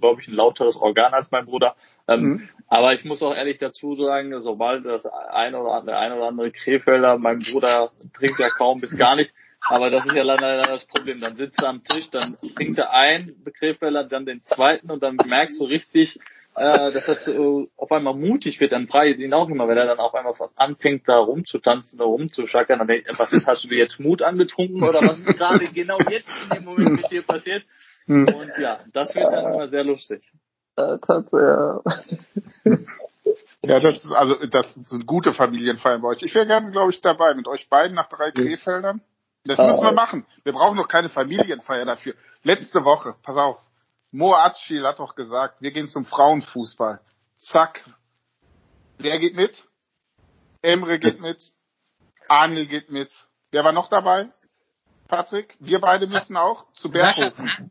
[0.00, 1.76] glaube ich, ein lauteres Organ als mein Bruder.
[2.08, 2.48] Ähm, mhm.
[2.66, 6.50] Aber ich muss auch ehrlich dazu sagen, sobald das ein oder andere, ein oder andere
[6.50, 9.32] Krefelder, mein Bruder trinkt ja kaum bis gar nicht.
[9.68, 11.20] Aber das ist ja leider das Problem.
[11.20, 15.16] Dann sitzt er am Tisch, dann trinkt er ein Krefelder, dann den zweiten und dann
[15.16, 16.18] merkst du richtig,
[16.60, 19.78] äh, dass er zu, auf einmal mutig wird, dann frage ich ihn auch immer, wenn
[19.78, 23.64] er dann auf einmal anfängt, da rumzutanzen, da rumzuschackern, dann denke ich, was ist, hast
[23.64, 27.10] du dir jetzt Mut angetrunken oder was ist gerade genau jetzt in dem Moment mit
[27.10, 27.64] dir passiert?
[28.04, 28.28] Hm.
[28.28, 30.22] Und ja, das wird dann immer sehr lustig.
[30.76, 31.80] Ja,
[33.62, 36.22] ja, das ist also das sind gute Familienfeiern bei euch.
[36.22, 39.00] Ich wäre gerne, glaube ich, dabei mit euch beiden nach drei Krefeldern.
[39.44, 40.26] Das müssen wir machen.
[40.44, 42.14] Wir brauchen noch keine Familienfeier dafür.
[42.42, 43.58] Letzte Woche, pass auf,
[44.12, 47.00] Mo Atschil hat doch gesagt, wir gehen zum Frauenfußball.
[47.38, 47.84] Zack.
[48.98, 49.64] Wer geht mit?
[50.62, 51.38] Emre geht mit.
[52.28, 53.10] Anil geht mit.
[53.50, 54.30] Wer war noch dabei?
[55.08, 55.56] Patrick?
[55.58, 57.70] Wir beide müssen auch zu Berghofen.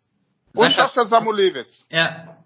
[0.53, 1.85] Und Sascha Samulewitz.
[1.89, 2.37] Ja.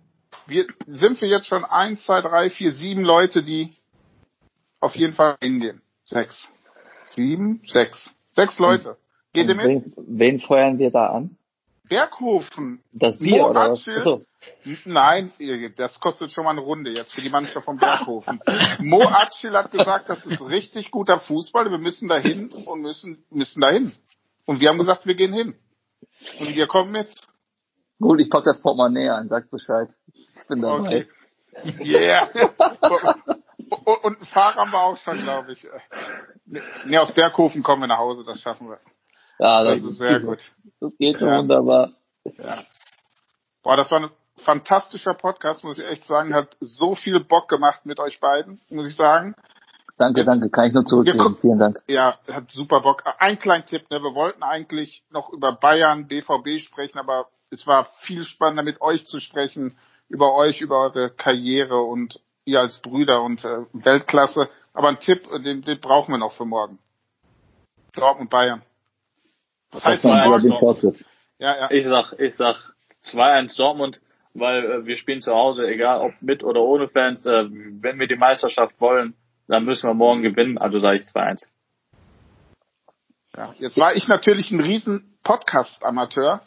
[0.45, 3.75] Wir, sind wir jetzt schon eins, zwei, drei, vier, sieben Leute, die
[4.79, 5.81] auf jeden Fall hingehen.
[6.03, 6.47] Sechs.
[7.11, 7.61] Sieben?
[7.65, 8.15] Sechs.
[8.31, 8.97] Sechs Leute.
[9.31, 9.65] Geht ihr mit?
[9.65, 11.37] Wen, wen feuern wir da an?
[11.89, 12.81] Berghofen.
[12.91, 13.85] Das Bier Mo oder was?
[14.85, 15.31] Nein,
[15.75, 18.39] das kostet schon mal eine Runde jetzt für die Mannschaft von Berghofen.
[18.79, 23.61] Mo Atschil hat gesagt, das ist richtig guter Fußball, wir müssen dahin und müssen, müssen
[23.61, 23.93] dahin.
[24.45, 25.55] Und wir haben gesagt, wir gehen hin.
[26.39, 27.13] Und wir kommen mit.
[27.99, 29.89] Gut, ich pack das Portemonnaie an, sag Bescheid.
[30.13, 30.79] Ich bin dabei.
[30.79, 31.07] Okay.
[31.79, 32.29] Yeah.
[33.85, 35.65] und, und ein Fahrer haben wir auch schon, glaube ich.
[36.85, 38.79] Ne, aus Berghofen kommen wir nach Hause, das schaffen wir.
[39.43, 40.39] Ja, das, das ist sehr gut.
[40.79, 41.39] Das geht schon ja.
[41.39, 41.91] wunderbar.
[42.23, 42.63] Ja.
[43.61, 46.33] Boah, das war ein fantastischer Podcast, muss ich echt sagen.
[46.33, 49.35] Hat so viel Bock gemacht mit euch beiden, muss ich sagen.
[49.97, 50.49] Danke, danke.
[50.49, 51.37] Kann ich nur zurückgeben.
[51.41, 51.81] Vielen Dank.
[51.87, 53.03] Ja, hat super Bock.
[53.19, 54.01] Ein kleiner Tipp, ne?
[54.01, 59.05] Wir wollten eigentlich noch über Bayern, BVB sprechen, aber es war viel spannender mit euch
[59.05, 59.77] zu sprechen,
[60.07, 64.49] über euch, über eure Karriere und ihr als Brüder und äh, Weltklasse.
[64.73, 66.79] Aber ein Tipp, den, den brauchen wir noch für morgen.
[67.93, 68.63] Dortmund Bayern.
[69.73, 71.05] Was heißt Dortmund?
[71.39, 71.71] Ja, ja.
[71.71, 72.55] Ich sag, ich sag
[73.05, 73.99] 2-1 Dortmund,
[74.33, 77.25] weil äh, wir spielen zu Hause, egal ob mit oder ohne Fans.
[77.25, 79.15] Äh, wenn wir die Meisterschaft wollen,
[79.47, 80.57] dann müssen wir morgen gewinnen.
[80.57, 81.47] Also sage ich 2-1.
[83.35, 86.41] Ja, jetzt war ich natürlich ein riesen Podcast-Amateur,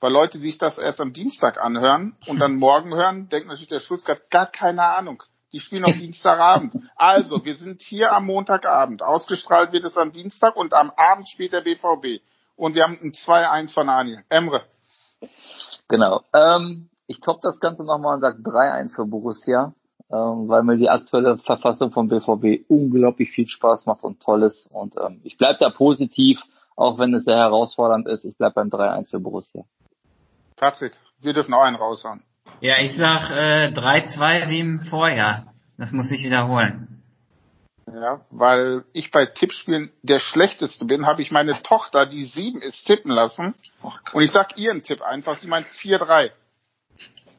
[0.00, 3.80] weil Leute sich das erst am Dienstag anhören und dann morgen hören, denkt natürlich der
[3.80, 5.22] Schulz gar keine Ahnung.
[5.52, 6.74] Die spielen auf Dienstagabend.
[6.94, 9.02] Also, wir sind hier am Montagabend.
[9.02, 12.22] Ausgestrahlt wird es am Dienstag und am Abend spielt der BVB
[12.60, 14.22] und wir haben ein 2-1 von Anil.
[14.28, 14.62] Emre.
[15.88, 16.22] Genau.
[16.34, 19.72] Ähm, ich top das Ganze nochmal und sage 3-1 für Borussia,
[20.10, 24.70] ähm, weil mir die aktuelle Verfassung vom BVB unglaublich viel Spaß macht und toll ist.
[24.70, 26.40] Und ähm, ich bleib da positiv,
[26.76, 28.24] auch wenn es sehr herausfordernd ist.
[28.24, 29.64] Ich bleib beim 3-1 für Borussia.
[30.56, 32.22] Patrick, wir dürfen auch einen raushauen.
[32.60, 35.46] Ja, ich sag äh, 3-2 wie im Vorjahr.
[35.78, 36.89] Das muss ich wiederholen.
[37.92, 42.84] Ja, weil ich bei Tippspielen der Schlechteste bin, habe ich meine Tochter, die sieben ist,
[42.86, 43.54] tippen lassen.
[44.12, 46.30] Und ich sag ihren Tipp einfach, sie meint 4-3.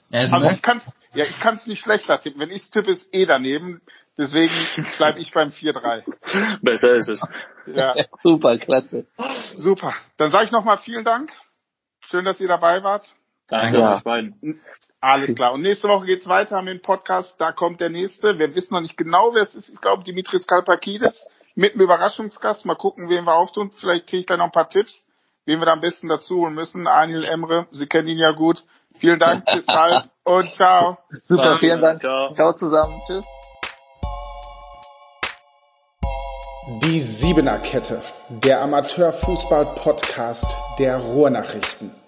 [0.10, 2.39] Ja, Also ich kann's, ja, ich kann's nicht schlechter tippen.
[2.41, 3.82] Wenn ich tippe, ist eh daneben.
[4.18, 4.54] Deswegen
[4.97, 6.60] bleibe ich beim 4-3.
[6.62, 7.22] Besser ist es.
[7.68, 9.06] Ja, Super, klasse.
[9.56, 9.93] super.
[10.18, 11.32] Dann sage ich nochmal vielen Dank.
[12.06, 13.14] Schön, dass ihr dabei wart.
[13.47, 13.95] Danke Ja.
[13.95, 14.62] euch beiden.
[15.02, 15.54] Alles klar.
[15.54, 17.36] Und nächste Woche geht's weiter mit dem Podcast.
[17.41, 18.38] Da kommt der nächste.
[18.38, 19.70] Wir wissen noch nicht genau, wer es ist.
[19.70, 21.26] Ich glaube, Dimitris Kalpakidis
[21.56, 22.66] mit einem Überraschungsgast.
[22.66, 23.72] Mal gucken, wen wir auftun.
[23.72, 25.06] Vielleicht kriege ich da noch ein paar Tipps,
[25.45, 26.86] wen wir da am besten dazu holen müssen.
[26.86, 28.64] Anil Emre, Sie kennen ihn ja gut.
[28.99, 30.99] Vielen Dank, bis bald und ciao.
[31.24, 32.02] Super, vielen Dank.
[32.02, 32.36] ciao.
[32.36, 33.02] Ciao zusammen.
[33.08, 33.26] Tschüss.
[36.84, 42.01] Die Siebener Kette, der Amateurfußball-Podcast der Ruhrnachrichten.